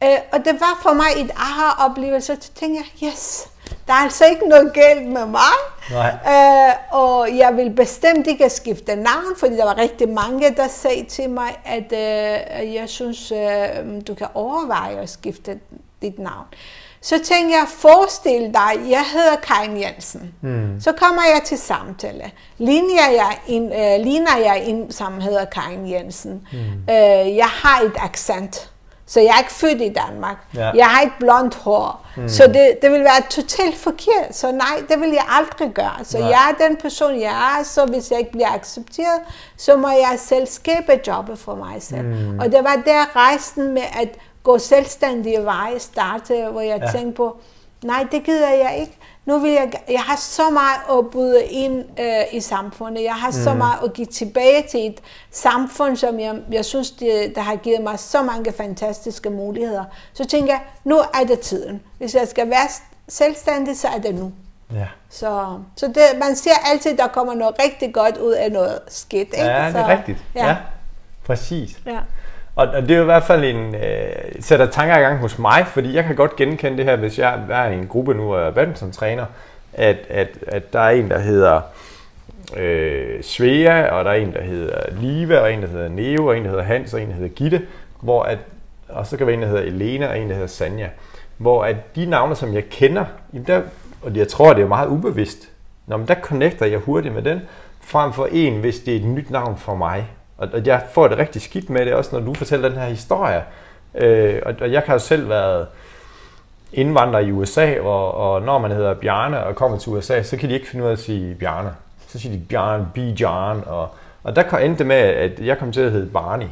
[0.04, 3.48] Øh, og det var for mig et aha-oplevelse, så tænkte jeg, yes,
[3.86, 5.56] der er altså ikke noget galt med mig.
[5.90, 6.10] Nej.
[6.10, 11.04] Øh, og jeg vil bestemt ikke skifte navn, fordi der var rigtig mange, der sagde
[11.04, 15.60] til mig, at øh, jeg synes, øh, du kan overveje at skifte
[16.02, 16.46] dit navn.
[17.02, 20.34] Så tænkte jeg, forestil dig, jeg hedder Karin Jensen.
[20.40, 20.80] Mm.
[20.80, 22.30] Så kommer jeg til samtale.
[22.58, 26.48] Ligner jeg en, øh, ligner jeg en, som hedder Karin Jensen.
[26.52, 26.58] Mm.
[26.92, 28.70] Øh, jeg har et accent.
[29.06, 30.36] Så jeg er ikke født i Danmark.
[30.54, 30.70] Ja.
[30.74, 32.06] Jeg har ikke blondt hår.
[32.16, 32.28] Mm.
[32.28, 34.36] Så det, det vil være totalt forkert.
[34.36, 36.04] Så nej, det vil jeg aldrig gøre.
[36.04, 36.28] Så nej.
[36.28, 37.64] jeg er den person, jeg er.
[37.64, 39.20] Så hvis jeg ikke bliver accepteret,
[39.56, 42.02] så må jeg selv skabe jobbet for mig selv.
[42.02, 42.38] Mm.
[42.38, 44.08] Og det var der rejsen med at
[44.42, 46.98] gå selvstændige veje starte, hvor jeg ja.
[46.98, 47.36] tænkte på,
[47.84, 48.98] nej, det gider jeg ikke.
[49.24, 53.04] Nu vil jeg, jeg har så meget at byde ind øh, i samfundet.
[53.04, 53.32] Jeg har mm.
[53.32, 57.56] så meget at give tilbage til et samfund, som jeg, jeg synes, det, der har
[57.56, 59.84] givet mig så mange fantastiske muligheder.
[60.12, 61.82] Så tænker jeg, nu er det tiden.
[61.98, 62.68] Hvis jeg skal være
[63.08, 64.32] selvstændig, så er det nu.
[64.72, 64.86] Ja.
[65.08, 68.78] Så, så det, man ser altid, at der kommer noget rigtig godt ud af noget
[68.88, 69.28] skidt.
[69.28, 69.44] Ikke?
[69.44, 70.18] Ja, det er så, rigtigt.
[70.34, 70.46] Ja.
[70.46, 70.56] ja,
[71.24, 71.78] præcis.
[71.86, 71.98] Ja.
[72.54, 75.38] Og, og det er jo i hvert fald en, øh, sætter tanker i gang hos
[75.38, 78.34] mig, fordi jeg kan godt genkende det her, hvis jeg er i en gruppe nu
[78.34, 79.26] og er badminton-træner,
[79.72, 81.60] at, at, at der er en, der hedder
[82.56, 86.36] øh, Svea, og der er en, der hedder Liva, og en, der hedder Neo, og
[86.36, 87.62] en, der hedder Hans, og en, der hedder Gitte,
[88.00, 88.38] hvor at,
[88.88, 90.88] og så kan være en, der hedder Elena, og en, der hedder Sanja.
[91.36, 93.62] Hvor at de navne, som jeg kender, jamen der,
[94.02, 95.50] og jeg tror, det er meget ubevidst,
[95.86, 97.40] Nå, men der connecter jeg hurtigt med den,
[97.80, 100.06] frem for en, hvis det er et nyt navn for mig.
[100.40, 102.88] Og, og jeg får det rigtig skidt med det, også når du fortæller den her
[102.88, 103.44] historie.
[103.94, 105.66] Øh, og, og jeg kan jo selv være
[106.72, 110.48] indvandrer i USA, og, og når man hedder Bjarne og kommer til USA, så kan
[110.48, 111.70] de ikke finde ud af at sige Bjarne.
[112.08, 113.88] Så siger de Bjarne, Bijan, og,
[114.22, 116.46] og der endte det med, at jeg kom til at hedde Barney.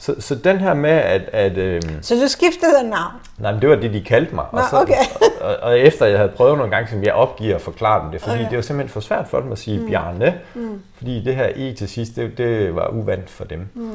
[0.00, 1.22] Så, så den her med, at...
[1.32, 3.12] at øhm, så du skiftede navn?
[3.38, 4.44] Nej, men det var det, de kaldte mig.
[4.52, 4.94] Nå, og, så, okay.
[5.40, 8.20] og, og, efter jeg havde prøvet nogle gange, som jeg opgiver at forklare dem det,
[8.20, 8.48] fordi okay.
[8.48, 9.88] det var simpelthen for svært for dem at sige mm.
[9.88, 10.82] Bjarne, mm.
[10.96, 13.68] fordi det her E til sidst, det, det var uvandt for dem.
[13.74, 13.90] Mm.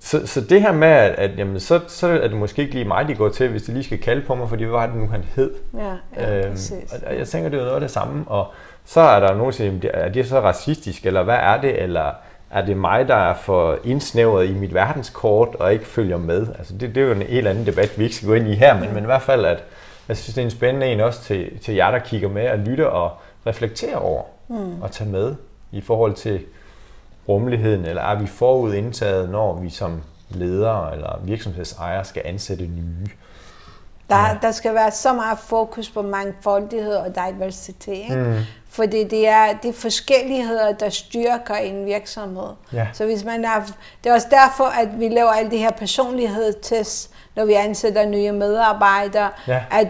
[0.00, 2.84] Så, så det her med, at, at jamen, så, så er det måske ikke lige
[2.84, 4.96] mig, de går til, hvis de lige skal kalde på mig, fordi hvad var det
[4.96, 5.50] nu, han hed?
[5.78, 6.56] Ja, ja øhm,
[7.06, 8.24] og jeg tænker, det er noget af det samme.
[8.26, 8.46] Og
[8.84, 11.82] så er der nogen, der siger, er det så racistisk, eller hvad er det?
[11.82, 12.10] Eller
[12.52, 16.46] er det mig, der er for indsnævret i mit verdenskort og ikke følger med?
[16.58, 18.54] Altså det, det er jo en helt anden debat, vi ikke skal gå ind i
[18.54, 19.64] her, men, men i hvert fald, at
[20.08, 22.58] jeg synes, det er en spændende en også til, til jer, der kigger med og
[22.58, 23.12] lytter og
[23.46, 24.82] reflekterer over mm.
[24.82, 25.34] og tager med
[25.72, 26.40] i forhold til
[27.28, 33.06] rummeligheden, eller er vi forud indtaget, når vi som ledere eller virksomhedsejere skal ansætte nye?
[34.12, 34.36] Der, ja.
[34.42, 38.16] der skal være så meget fokus på mangfoldighed og diversitet.
[38.16, 38.36] Mm.
[38.68, 42.48] Fordi det er de forskelligheder, der styrker en virksomhed.
[42.72, 42.86] Ja.
[42.92, 43.60] Så hvis man er,
[44.04, 48.32] det er også derfor, at vi laver alle de her personlighedstests, når vi ansætter nye
[48.32, 49.60] medarbejdere, ja.
[49.70, 49.88] at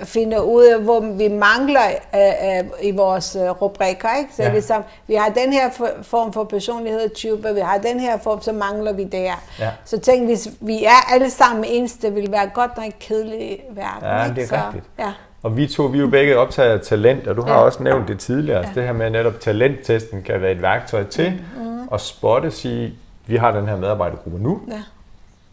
[0.00, 1.80] uh, finde ud af, hvor vi mangler
[2.12, 4.08] uh, uh, i vores uh, rubrikker.
[4.18, 4.34] Ikke?
[4.34, 4.52] Så ja.
[4.52, 5.70] ligesom, vi har den her
[6.02, 9.42] form for personlighedstype, vi har den her form, så mangler vi der.
[9.58, 9.70] Ja.
[9.84, 14.08] Så tænk, hvis vi er alle sammen ens, det vil være godt nok kedelig verden.
[14.08, 14.34] Ja, ikke?
[14.34, 14.84] det er så, rigtigt.
[14.98, 15.12] Ja.
[15.42, 17.60] Og vi to, vi er jo begge optaget af talent, og du har ja.
[17.60, 18.60] også nævnt det tidligere.
[18.60, 18.68] Ja.
[18.74, 21.42] Det her med, at netop talenttesten kan være et værktøj til.
[21.56, 21.88] Mm.
[21.92, 22.94] at spotte, sige,
[23.26, 24.60] vi har den her medarbejdergruppe nu.
[24.68, 24.82] Ja.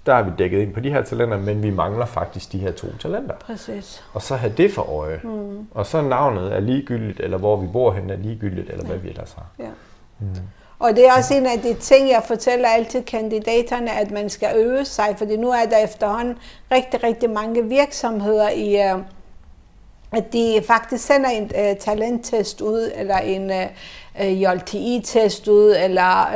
[0.07, 2.71] Der er vi dækket ind på de her talenter, men vi mangler faktisk de her
[2.71, 3.35] to talenter.
[3.35, 4.03] Præcis.
[4.13, 5.19] Og så have det for øje.
[5.23, 5.67] Mm.
[5.71, 8.87] Og så navnet er ligegyldigt, eller hvor vi bor hen er ligegyldigt, eller ja.
[8.87, 9.45] hvad vi ellers har.
[9.59, 9.69] Ja.
[10.19, 10.27] Mm.
[10.79, 14.49] Og det er også en af de ting, jeg fortæller altid kandidaterne, at man skal
[14.55, 16.37] øve sig, fordi nu er der efterhånden
[16.71, 19.01] rigtig, rigtig mange virksomheder i, uh,
[20.11, 23.51] at de faktisk sender en uh, talenttest ud, eller en
[24.19, 26.27] uh, JLTI-test ud, eller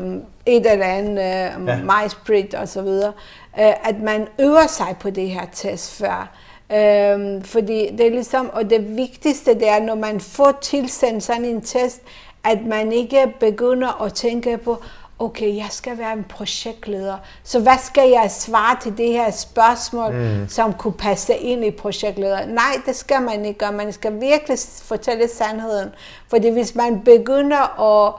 [0.00, 0.14] uh,
[0.46, 1.76] et eller andet, uh, ja.
[1.82, 6.32] MySprit osv., uh, at man øver sig på det her test før.
[6.70, 11.44] Uh, fordi det er ligesom, og det vigtigste det er, når man får tilsendt sådan
[11.44, 12.02] en test,
[12.44, 14.82] at man ikke begynder at tænke på,
[15.18, 20.12] okay, jeg skal være en projektleder, så hvad skal jeg svare til det her spørgsmål,
[20.12, 20.48] mm.
[20.48, 22.46] som kunne passe ind i projektleder?
[22.46, 23.72] Nej, det skal man ikke gøre.
[23.72, 25.88] Man skal virkelig fortælle sandheden.
[26.28, 28.14] Fordi hvis man begynder at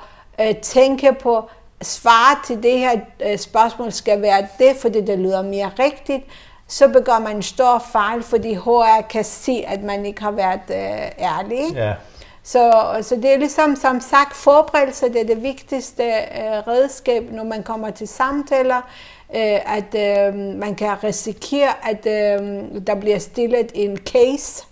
[0.47, 1.49] øh, tænke på,
[1.81, 6.23] svare til det her øh, spørgsmål skal være det, fordi det lyder mere rigtigt,
[6.67, 10.61] så begår man en stor fejl, fordi HR kan sige, at man ikke har været
[10.69, 11.77] øh, ærlig.
[11.77, 11.95] Yeah.
[12.47, 12.71] Så,
[13.01, 17.63] så det er ligesom, som sagt, forberedelse, det er det vigtigste øh, redskab, når man
[17.63, 18.77] kommer til samtaler,
[19.35, 24.65] øh, at øh, man kan risikere, at øh, der bliver stillet en case,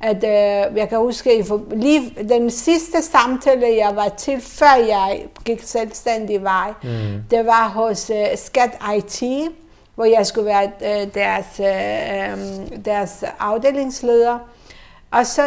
[0.00, 5.62] at øh, jeg kan huske, lige den sidste samtale, jeg var til, før jeg gik
[5.62, 7.24] selvstændig vej, mm.
[7.30, 9.22] det var hos øh, Skat IT,
[9.94, 14.38] hvor jeg skulle være øh, deres, øh, øh deres afdelingsleder.
[15.12, 15.42] Og så,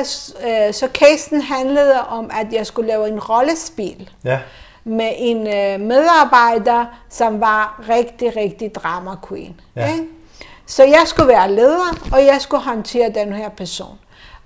[0.47, 4.39] øh, så casen handlede om, at jeg skulle lave en rollespil ja.
[4.84, 9.61] med en øh, medarbejder, som var rigtig, rigtig drama queen.
[9.76, 9.93] Ja.
[9.93, 10.07] Ikke?
[10.66, 13.99] Så jeg skulle være leder, og jeg skulle håndtere den her person.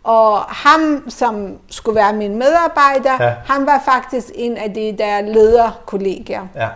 [0.03, 3.33] Og ham, som skulle være min medarbejder, ja.
[3.45, 6.47] han var faktisk en af de der lederkollegier.
[6.55, 6.67] Ja.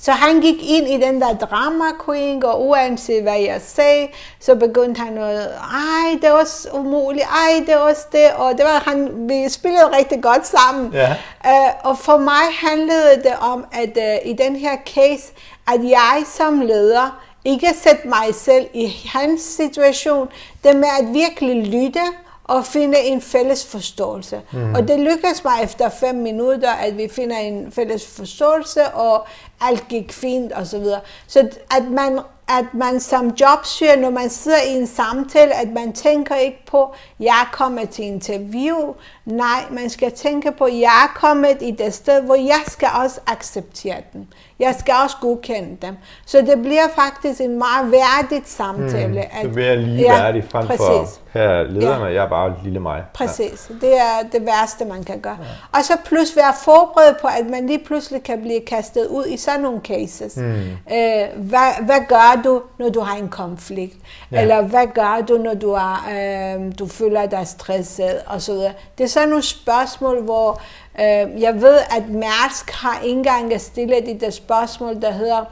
[0.00, 4.08] Så han gik ind i den der drama queen, og uanset hvad jeg sagde,
[4.40, 8.82] så begyndte han at, ej, det var umuligt, ej, det var det, og det var,
[8.90, 10.92] han, vi spillede rigtig godt sammen.
[10.92, 11.16] Ja.
[11.44, 15.32] Uh, og for mig handlede det om, at uh, i den her case,
[15.72, 20.28] at jeg som leder, ikke sætte mig selv i hans situation,
[20.64, 22.00] det med at virkelig lytte,
[22.48, 24.40] og finde en fælles forståelse.
[24.52, 24.74] Mm.
[24.74, 29.26] Og det lykkedes mig efter fem minutter, at vi finder en fælles forståelse, og
[29.60, 31.00] alt gik fint og så videre.
[31.26, 35.92] Så at man at man som jobsøger, når man sidder i en samtale, at man
[35.92, 38.94] tænker ikke på, jeg er kommet til interview.
[39.28, 43.20] Nej, man skal tænke på, jeg er kommet i det sted, hvor jeg skal også
[43.26, 44.26] acceptere dem.
[44.58, 45.96] Jeg skal også godkende dem.
[46.26, 49.08] Så det bliver faktisk en meget værdigt samtale.
[49.08, 50.78] Mm, at, det bliver ligeværdigt ja, frem præcis.
[50.86, 52.14] for her lederne, ja.
[52.14, 53.02] jeg er bare lille mig.
[53.14, 53.70] Præcis.
[53.70, 53.86] Ja.
[53.86, 55.36] Det er det værste, man kan gøre.
[55.40, 55.78] Ja.
[55.78, 59.36] Og så plus være forberedt på, at man lige pludselig kan blive kastet ud i
[59.36, 60.36] sådan nogle cases.
[60.36, 60.52] Mm.
[60.92, 63.96] Øh, hvad, hvad gør du, når du har en konflikt?
[64.32, 64.40] Ja.
[64.40, 68.22] Eller hvad gør du, når du, er, øh, du føler dig stresset?
[68.26, 68.72] Og så videre.
[68.98, 70.60] Det er sådan nogle spørgsmål, hvor
[71.00, 75.44] Øh, jeg ved, at Mærsk har engang stillet det der spørgsmål, der hedder,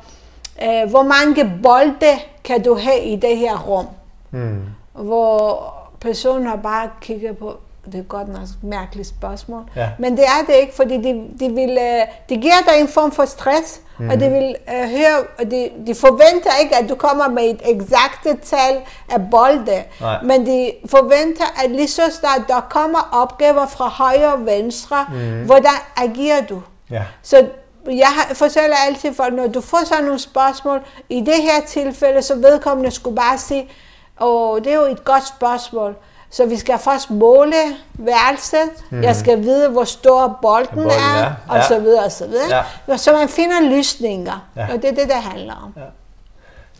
[0.63, 3.87] øh, hvor mange bolde kan du have i det her rum?
[4.31, 4.65] Mm.
[4.93, 7.57] Hvor personen har bare kigget på,
[7.93, 9.63] det er godt nok et mærkeligt spørgsmål.
[9.77, 9.89] Ja.
[9.99, 13.13] Men det er det ikke, fordi de, de, vil, øh, de giver dig en form
[13.13, 14.09] for stress, mm.
[14.09, 17.61] og de vil uh, høre, og de, de forventer ikke, at du kommer med et
[17.65, 18.81] eksakte tal
[19.13, 20.23] af bolde, Nej.
[20.23, 25.45] men de forventer, at lige så snart der kommer opgaver fra højre og venstre, mm.
[25.45, 26.63] hvordan agerer du?
[26.91, 27.03] Ja.
[27.23, 27.47] Så
[27.87, 32.35] jeg fortæller altid folk, når du får sådan nogle spørgsmål, i det her tilfælde, så
[32.35, 33.69] vedkommende skulle bare sige,
[34.17, 35.97] og det er jo et godt spørgsmål.
[36.31, 37.57] Så vi skal først måle
[37.95, 38.71] værelset.
[38.91, 39.03] Mm.
[39.03, 41.33] Jeg skal vide, hvor stor bolden, bolden er, er.
[41.49, 41.63] og ja.
[41.63, 42.65] så videre og så videre.
[42.89, 42.97] Ja.
[42.97, 44.67] Så man finder løsninger, ja.
[44.73, 45.73] og det er det, det handler om.
[45.77, 45.83] Ja.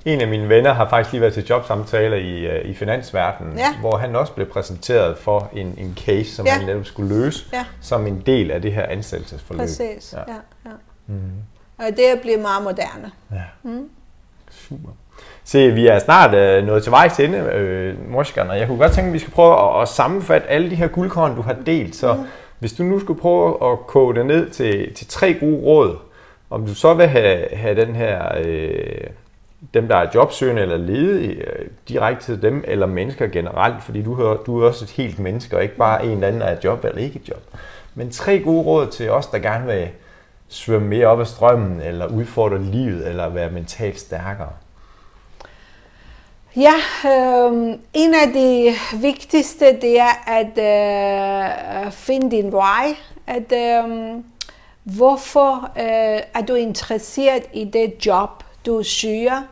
[0.05, 3.75] En af mine venner har faktisk lige været til jobsamtaler i, øh, i finansverdenen, ja.
[3.81, 6.53] hvor han også blev præsenteret for en, en case, som ja.
[6.53, 7.65] han netop skulle løse, ja.
[7.81, 9.61] som en del af det her ansættelsesforløb.
[9.61, 10.33] Præcis, ja.
[10.33, 10.71] ja, ja.
[11.07, 11.19] Mm.
[11.79, 13.11] Og det er blevet meget moderne.
[13.33, 13.43] Ja.
[13.63, 13.91] Mm.
[14.51, 14.89] Super.
[15.45, 18.93] Se, vi er snart øh, nået til vejs ende, øh, Morskan, og jeg kunne godt
[18.93, 21.97] tænke, at vi skal prøve at, at sammenfatte alle de her guldkorn, du har delt.
[21.97, 22.21] Så mm.
[22.59, 25.97] hvis du nu skulle prøve at koge det ned til, til tre gode råd,
[26.51, 29.07] om du så vil have, have den her, øh,
[29.75, 34.15] dem der er jobsøgende eller ledige, øh, direkte til dem, eller mennesker generelt, fordi du,
[34.15, 36.57] hører, du er også et helt menneske, og ikke bare en eller anden, der er
[36.65, 37.43] job eller ikke et job.
[37.95, 39.89] Men tre gode råd til os, der gerne vil
[40.49, 44.51] svømme mere op ad strømmen, eller udfordre livet, eller være mentalt stærkere.
[46.57, 50.59] Ja, øh, en af de vigtigste, det er at
[51.87, 52.97] øh, finde din why.
[53.27, 54.15] At, øh,
[54.85, 59.43] hvorfor øh, er du interesseret i det job, du søger?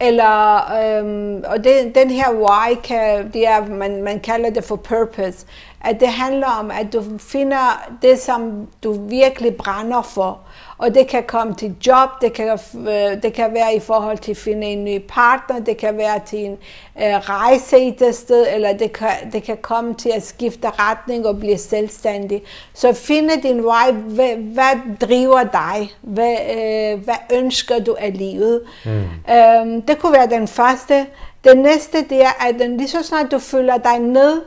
[0.00, 4.76] Eller, øh, og det, den her why, kan, det er, man, man kalder det for
[4.76, 5.46] purpose.
[5.84, 10.38] At det handler om, at du finder det, som du virkelig brænder for.
[10.78, 14.30] Og det kan komme til job, det kan, øh, det kan være i forhold til
[14.30, 16.58] at finde en ny partner, det kan være til en
[16.96, 21.26] uh, rejse i det sted, eller det kan, det kan komme til at skifte retning
[21.26, 22.42] og blive selvstændig.
[22.74, 25.92] Så finde din vej, hvad, hvad driver dig?
[26.00, 28.62] Hvad, uh, hvad ønsker du af livet?
[28.84, 28.90] Mm.
[28.90, 31.06] Um, det kunne være den første.
[31.44, 34.42] Den næste, det er, at lige så snart du føler dig ned,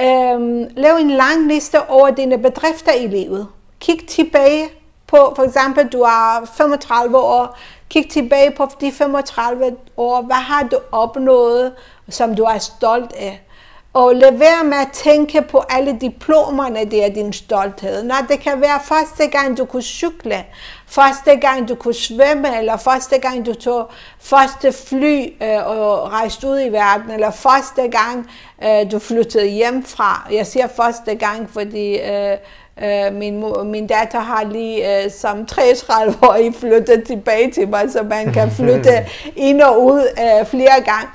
[0.00, 3.48] Øhm, lav en lang liste over dine bedrifter i livet.
[3.80, 4.68] Kig tilbage
[5.06, 7.58] på, for eksempel, du er 35 år,
[7.90, 11.72] kig tilbage på de 35 år, hvad har du opnået,
[12.08, 13.45] som du er stolt af?
[13.96, 18.02] Og lad være med at tænke på alle diplomerne, det er din stolthed.
[18.02, 20.44] Nej, det kan være første gang, du kunne cykle,
[20.86, 23.90] første gang, du kunne svømme, eller første gang, du tog
[24.20, 28.30] første fly øh, og rejste ud i verden, eller første gang,
[28.64, 30.28] øh, du flyttede hjemmefra.
[30.32, 32.36] Jeg siger første gang, fordi øh,
[32.84, 38.02] Øh, min, min datter har lige øh, som 33 år flyttet tilbage til mig, så
[38.02, 41.08] man kan flytte ind og ud øh, flere gange.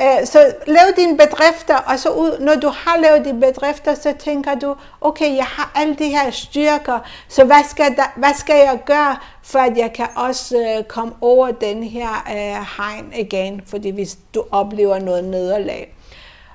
[0.00, 4.14] Øh, så lav dine bedrifter, og så ud, når du har lavet dine bedrifter, så
[4.18, 8.56] tænker du, okay, jeg har alle de her styrker, så hvad skal, der, hvad skal
[8.56, 13.62] jeg gøre, for at jeg kan også øh, komme over den her øh, hegn igen,
[13.66, 15.94] fordi hvis du oplever noget nederlag.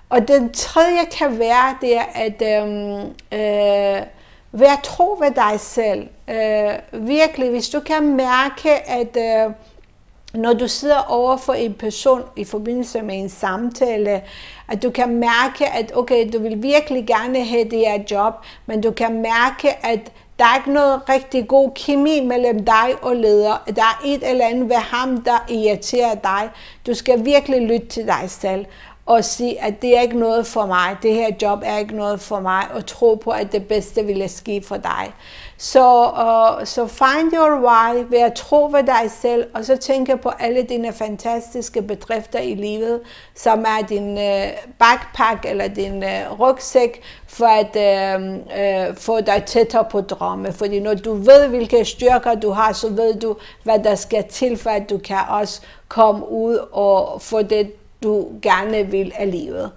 [0.10, 3.00] Og den tredje kan være, det er, at øh,
[3.32, 4.04] øh,
[4.56, 6.08] Vær tro ved dig selv.
[6.30, 9.54] Øh, virkelig, hvis du kan mærke, at øh,
[10.34, 14.22] når du sidder over for en person i forbindelse med en samtale,
[14.68, 18.34] at du kan mærke, at okay, du vil virkelig gerne have det her job,
[18.66, 23.16] men du kan mærke, at der er ikke noget rigtig god kemi mellem dig og
[23.16, 23.64] leder.
[23.76, 26.50] Der er et eller andet ved ham, der irriterer dig.
[26.88, 28.66] Du skal virkelig lytte til dig selv.
[29.06, 32.22] og sige, at det er ikke noget for mig, det her job er ikke noget
[32.22, 35.14] for mig, og tro på, at det bedste ville ske for dig.
[35.58, 40.18] Så, uh, så find your why, ved at tro ved dig selv, og så tænke
[40.18, 43.02] på alle dine fantastiske bedrifter i livet,
[43.36, 49.44] som er din uh, backpack eller din uh, rygsæk, for at uh, uh, få dig
[49.46, 50.54] tættere på drømme.
[50.54, 54.58] Fordi når du ved, hvilke styrker du har, så ved du, hvad der skal til,
[54.58, 57.72] for at du kan også komme ud og få det,
[58.04, 59.72] du gerne vil af livet.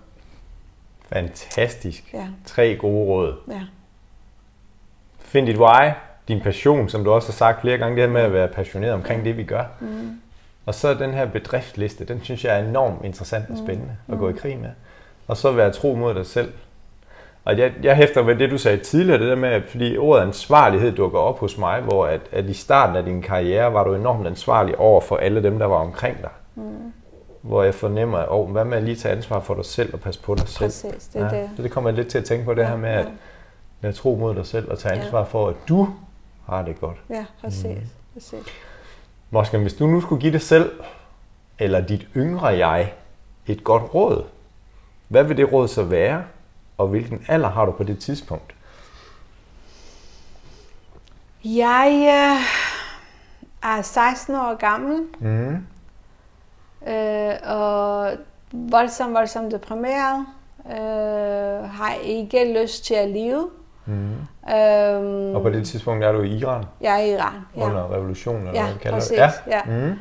[1.13, 2.05] Fantastisk.
[2.15, 2.27] Ja.
[2.47, 3.35] Tre gode råd.
[3.51, 3.61] Ja.
[5.27, 5.91] Find dit why,
[6.29, 8.95] din passion, som du også har sagt flere gange, det her med at være passioneret
[8.95, 9.29] omkring ja.
[9.29, 9.65] det, vi gør.
[9.81, 10.21] Mm.
[10.67, 13.67] Og så den her bedriftsliste, den synes jeg er enormt interessant og mm.
[13.67, 14.15] spændende mm.
[14.15, 14.71] at gå i krig med.
[15.29, 16.53] Og så være tro mod dig selv.
[17.45, 20.93] Og jeg, jeg hæfter ved det, du sagde tidligere, det der med, fordi ordet ansvarlighed
[20.93, 24.27] dukker op hos mig, hvor at, at i starten af din karriere var du enormt
[24.27, 26.31] ansvarlig over for alle dem, der var omkring dig.
[26.55, 26.93] Mm
[27.47, 30.01] hvor jeg fornemmer, at oh, hvad med at lige tage ansvar for dig selv og
[30.01, 30.67] passe på dig selv.
[30.67, 31.51] Præcis, det er ja, det.
[31.57, 33.07] Så det kommer jeg lidt til at tænke på, det ja, her med at
[33.87, 35.25] være tro mod dig selv og tage ansvar ja.
[35.25, 35.89] for, at du
[36.47, 36.97] har det godt.
[37.11, 37.65] Ja, præcis.
[37.65, 37.81] Mm.
[38.15, 38.45] præcis.
[39.31, 40.73] Måske, hvis du nu skulle give dig selv,
[41.59, 42.93] eller dit yngre jeg,
[43.47, 44.25] et godt råd,
[45.09, 46.25] hvad vil det råd så være,
[46.79, 48.55] og hvilken alder har du på det tidspunkt?
[51.45, 55.01] Jeg øh, er 16 år gammel.
[55.19, 55.67] Mm
[56.87, 58.13] øh, og
[58.53, 60.27] voldsomt, voldsomt deprimeret,
[60.67, 63.51] øh, har ikke lyst til at leve.
[63.87, 64.53] Mm.
[64.55, 66.65] Øhm, og på det tidspunkt er du i Iran?
[66.81, 67.65] Jeg er i Iran, ja.
[67.65, 69.19] Under revolutionen, eller ja, hvad kalder præcis, det?
[69.19, 69.63] Ja, ja.
[69.67, 69.99] Mm.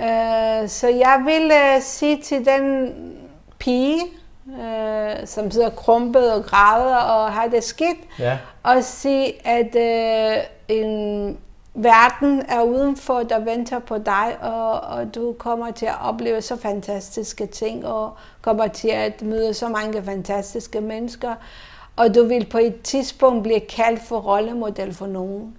[0.00, 2.92] Øh, så jeg vil uh, sige til den
[3.58, 4.00] pige,
[4.46, 8.38] uh, som sidder krumpet og græder og har det skidt, ja.
[8.62, 11.38] og sige, at uh, en
[11.74, 16.56] verden er udenfor, der venter på dig, og, og du kommer til at opleve så
[16.56, 21.34] fantastiske ting, og kommer til at møde så mange fantastiske mennesker,
[21.96, 25.56] og du vil på et tidspunkt blive kaldt for rollemodel for nogen.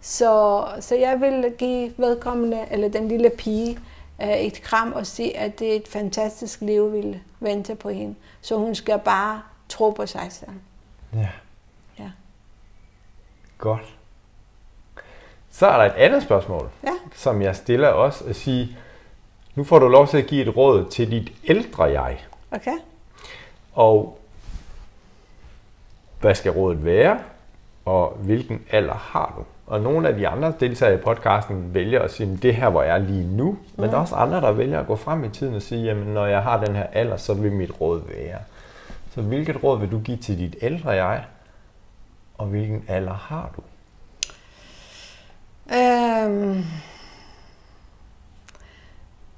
[0.00, 3.78] Så, så jeg vil give vedkommende, eller den lille pige,
[4.22, 8.14] øh, et kram og sige, at det er et fantastisk liv, vil vente på hende.
[8.40, 10.50] Så hun skal bare tro på sig selv.
[11.14, 11.28] Ja.
[11.98, 12.10] Ja.
[13.58, 13.94] Godt.
[15.50, 16.92] Så er der et andet spørgsmål, ja.
[17.14, 18.76] som jeg stiller også at sige,
[19.54, 22.18] nu får du lov til at give et råd til dit ældre jeg.
[22.50, 22.78] Okay.
[23.72, 24.18] Og
[26.20, 27.18] hvad skal rådet være,
[27.84, 29.44] og hvilken alder har du?
[29.66, 32.94] Og nogle af de andre deltagere i podcasten vælger at sige, det her, hvor jeg
[32.94, 33.58] er lige nu.
[33.76, 33.90] Men mm.
[33.90, 36.26] der er også andre, der vælger at gå frem i tiden og sige, jamen når
[36.26, 38.38] jeg har den her alder, så vil mit råd være.
[39.14, 41.24] Så hvilket råd vil du give til dit ældre jeg,
[42.38, 43.62] og hvilken alder har du?
[45.74, 46.64] Øhm,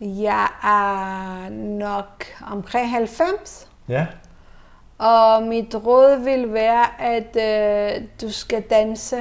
[0.00, 1.48] jeg er
[1.78, 3.68] nok omkring 90.
[3.88, 4.06] Ja.
[4.98, 9.16] Og mit råd vil være, at øh, du skal danse,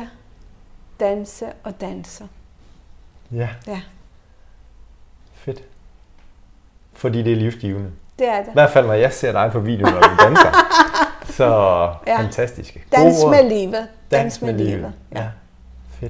[0.99, 2.23] danse og danse.
[3.31, 3.49] Ja.
[3.67, 3.81] Ja.
[5.33, 5.63] Fedt.
[6.93, 7.91] Fordi det er livsgivende.
[8.19, 8.47] Det er det.
[8.47, 10.51] I hvert fald, når jeg ser dig på video, når du danser.
[11.37, 11.45] Så
[12.07, 12.19] ja.
[12.19, 12.87] fantastisk.
[12.91, 13.73] Dans med livet.
[13.73, 14.77] Dans, Dans med, med livet.
[14.77, 14.93] livet.
[15.15, 15.19] Ja.
[15.21, 16.07] ja.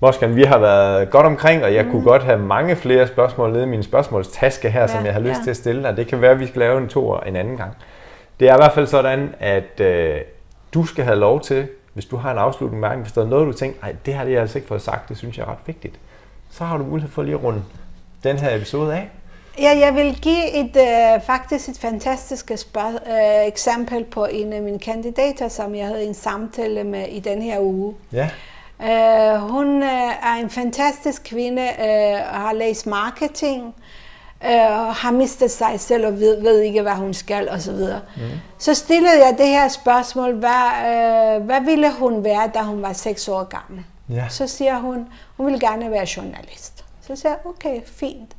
[0.00, 1.90] Morskan, vi har været godt omkring, og jeg mm.
[1.90, 5.20] kunne godt have mange flere spørgsmål nede i min spørgsmålstaske her, ja, som jeg har
[5.20, 5.44] lyst ja.
[5.44, 5.96] til at stille dig.
[5.96, 7.76] Det kan være, at vi skal lave en to en anden gang.
[8.42, 10.20] Det er i hvert fald sådan, at øh,
[10.74, 13.46] du skal have lov til, hvis du har en afslutning mærke, hvis der er noget,
[13.46, 15.50] du tænker, nej, det har det jeg altså ikke fået sagt, det synes jeg er
[15.50, 15.94] ret vigtigt,
[16.50, 17.62] så har du mulighed for lige at runde
[18.24, 19.08] den her episode af.
[19.58, 24.62] Ja, jeg vil give et øh, faktisk et fantastisk spørg- øh, eksempel på en af
[24.62, 27.94] mine kandidater, som jeg havde en samtale med i den her uge.
[28.12, 28.30] Ja.
[28.78, 29.88] Uh, hun uh,
[30.22, 33.74] er en fantastisk kvinde uh, og har læst marketing
[34.44, 37.60] uh, har mistet sig selv og ved, ved ikke, hvad hun skal osv.
[37.60, 38.22] Så, mm.
[38.58, 42.92] så stillede jeg det her spørgsmål, hvad, uh, hvad ville hun være, da hun var
[42.92, 43.84] 6 år gammel?
[44.08, 44.28] Ja.
[44.28, 46.84] Så siger hun, hun vil gerne være journalist.
[47.06, 48.36] Så siger jeg, okay, fint.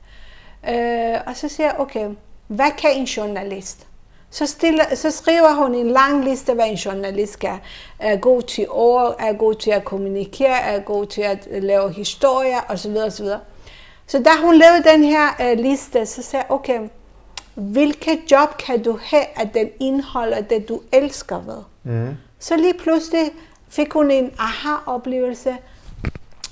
[0.67, 2.09] Uh, og så siger jeg, okay,
[2.47, 3.87] hvad kan en journalist?
[4.29, 7.57] Så, stiller, så skriver hun en lang liste, hvad en journalist skal.
[7.99, 12.59] Er god til ord, er god til at kommunikere, er god til at lave historier
[12.69, 12.97] osv.
[12.97, 13.27] osv.
[14.07, 16.79] Så da hun lavede den her uh, liste, så sagde jeg, okay,
[17.55, 21.63] hvilket job kan du have, at den indeholder det, du elsker ved?
[21.83, 22.15] Mm.
[22.39, 23.31] Så lige pludselig
[23.69, 25.57] fik hun en aha-oplevelse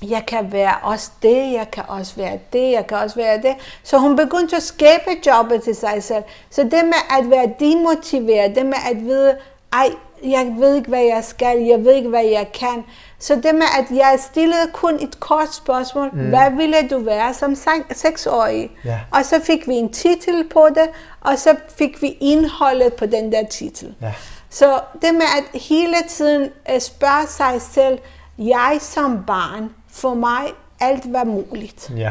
[0.02, 3.54] jeg kan være også det, jeg kan også være det, jeg kan også være det.
[3.82, 6.22] Så hun begyndte at skabe jobbet til sig selv.
[6.50, 9.36] Så det med at være demotiveret, det med at vide,
[9.72, 9.90] ej,
[10.24, 12.84] jeg ved ikke, hvad jeg skal, jeg ved ikke, hvad jeg kan,
[13.22, 16.28] Så det med, at jeg stillede kun et kort spørgsmål, mm.
[16.28, 18.70] hvad ville du være som sek- seksårig?
[18.84, 19.00] Ja.
[19.10, 20.88] Og så fik vi en titel på det,
[21.20, 23.94] og så fik vi indholdet på den der titel.
[24.00, 24.12] Ja.
[24.50, 27.98] Så det med at hele tiden øh, spørge sig selv,
[28.38, 30.42] jeg som barn, for mig
[30.80, 31.90] alt var muligt.
[31.96, 32.10] Ja.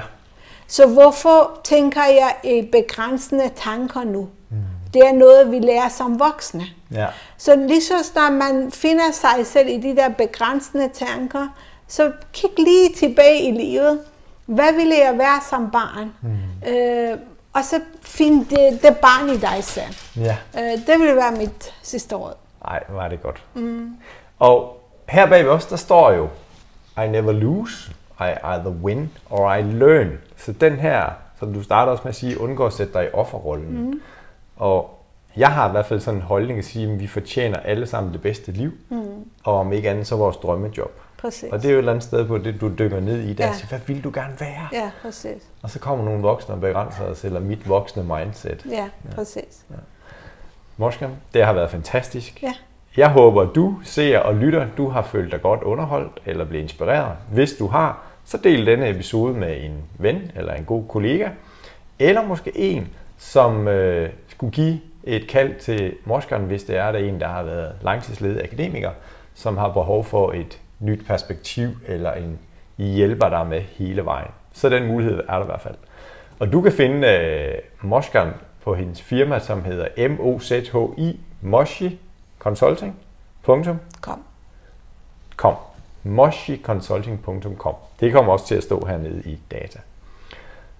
[0.68, 4.30] Så hvorfor tænker jeg i begrænsende tanker nu?
[4.94, 6.64] Det er noget, vi lærer som voksne.
[6.92, 7.08] Ja.
[7.38, 11.48] Så lige så snart man finder sig selv i de der begrænsende tanker,
[11.88, 14.00] så kig lige tilbage i livet.
[14.46, 16.14] Hvad ville jeg være som barn?
[16.22, 16.72] Mm.
[16.74, 17.18] Øh,
[17.54, 19.96] og så find det, det barn i dig selv.
[20.18, 20.38] Ja.
[20.58, 22.34] Øh, det vil være mit sidste råd.
[22.66, 23.44] Ej, var det godt.
[23.54, 23.98] Mm.
[24.40, 26.30] Og her bag os, der står jo,
[27.04, 30.18] I never lose, I either win or I learn.
[30.38, 31.06] Så den her,
[31.40, 33.86] som du starter også med at sige, undgår at sætte dig i offerrollen.
[33.86, 34.02] Mm.
[34.62, 34.98] Og
[35.38, 38.14] jeg har i hvert fald sådan en holdning at sige, at vi fortjener alle sammen
[38.14, 39.02] det bedste liv, mm.
[39.44, 40.92] og om ikke andet så vores drømmejob.
[41.18, 41.52] Præcis.
[41.52, 43.44] Og det er jo et eller andet sted på det, du dykker ned i der,
[43.44, 43.50] Ja.
[43.50, 43.56] ja.
[43.58, 44.68] siger, hvad vil du gerne være?
[44.74, 45.44] Ja, præcis.
[45.64, 48.66] Og så kommer nogle voksne og begrænser os, eller mit voksne mindset.
[48.70, 49.66] Ja, præcis.
[50.78, 52.44] Moskam, det har været fantastisk.
[52.44, 52.54] Ja.
[52.98, 57.16] Jeg håber, du ser og lytter, du har følt dig godt underholdt eller blevet inspireret.
[57.32, 61.30] Hvis du har, så del denne episode med en ven eller en god kollega,
[62.00, 62.88] eller måske en,
[63.18, 64.10] som øh,
[64.42, 68.44] skulle give et kald til Moskeren, hvis det er der en, der har været langtidsledig
[68.44, 68.92] akademiker,
[69.34, 72.40] som har behov for et nyt perspektiv eller en
[72.78, 74.32] hjælper dig med hele vejen.
[74.54, 75.76] Så den mulighed er der i hvert fald.
[76.40, 78.30] Og du kan finde øh, Moskeren
[78.64, 82.00] på hendes firma, som hedder M-O-Z-H-I, Moshi
[82.40, 82.96] Consulting.
[83.44, 83.80] Punktum.
[84.02, 84.24] Kom.
[85.36, 85.56] Com.
[86.04, 87.76] moshiconsulting.com.
[88.00, 89.80] Det kommer også til at stå hernede i data.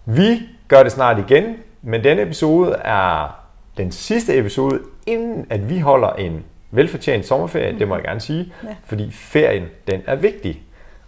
[0.06, 3.41] Vi gør det snart igen, men denne episode er
[3.78, 8.54] den sidste episode, inden at vi holder en velfortjent sommerferie, det må jeg gerne sige,
[8.64, 8.76] Ja.
[8.86, 10.62] fordi ferien, den er vigtig.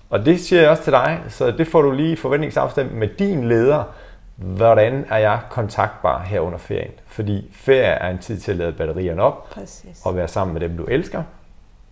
[0.10, 3.48] Og det siger jeg også til dig, så det får du lige forventningsafstemt med din
[3.48, 3.84] leder.
[4.36, 6.92] Hvordan er jeg kontaktbar her under ferien?
[7.08, 10.02] Fordi ferie er en tid til at lade batterierne op Præcis.
[10.06, 11.24] og være sammen med dem, du elsker.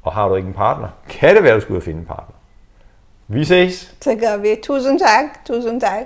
[0.03, 1.99] Og har du ikke en partner, kan det være, at du skal ud og finde
[1.99, 2.35] en partner.
[3.27, 3.95] Vi ses.
[4.01, 4.47] Så gør vi.
[4.63, 5.45] Tusind tak.
[5.45, 6.03] Tusind tak.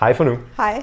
[0.00, 0.38] Hej for nu.
[0.56, 0.82] Hej.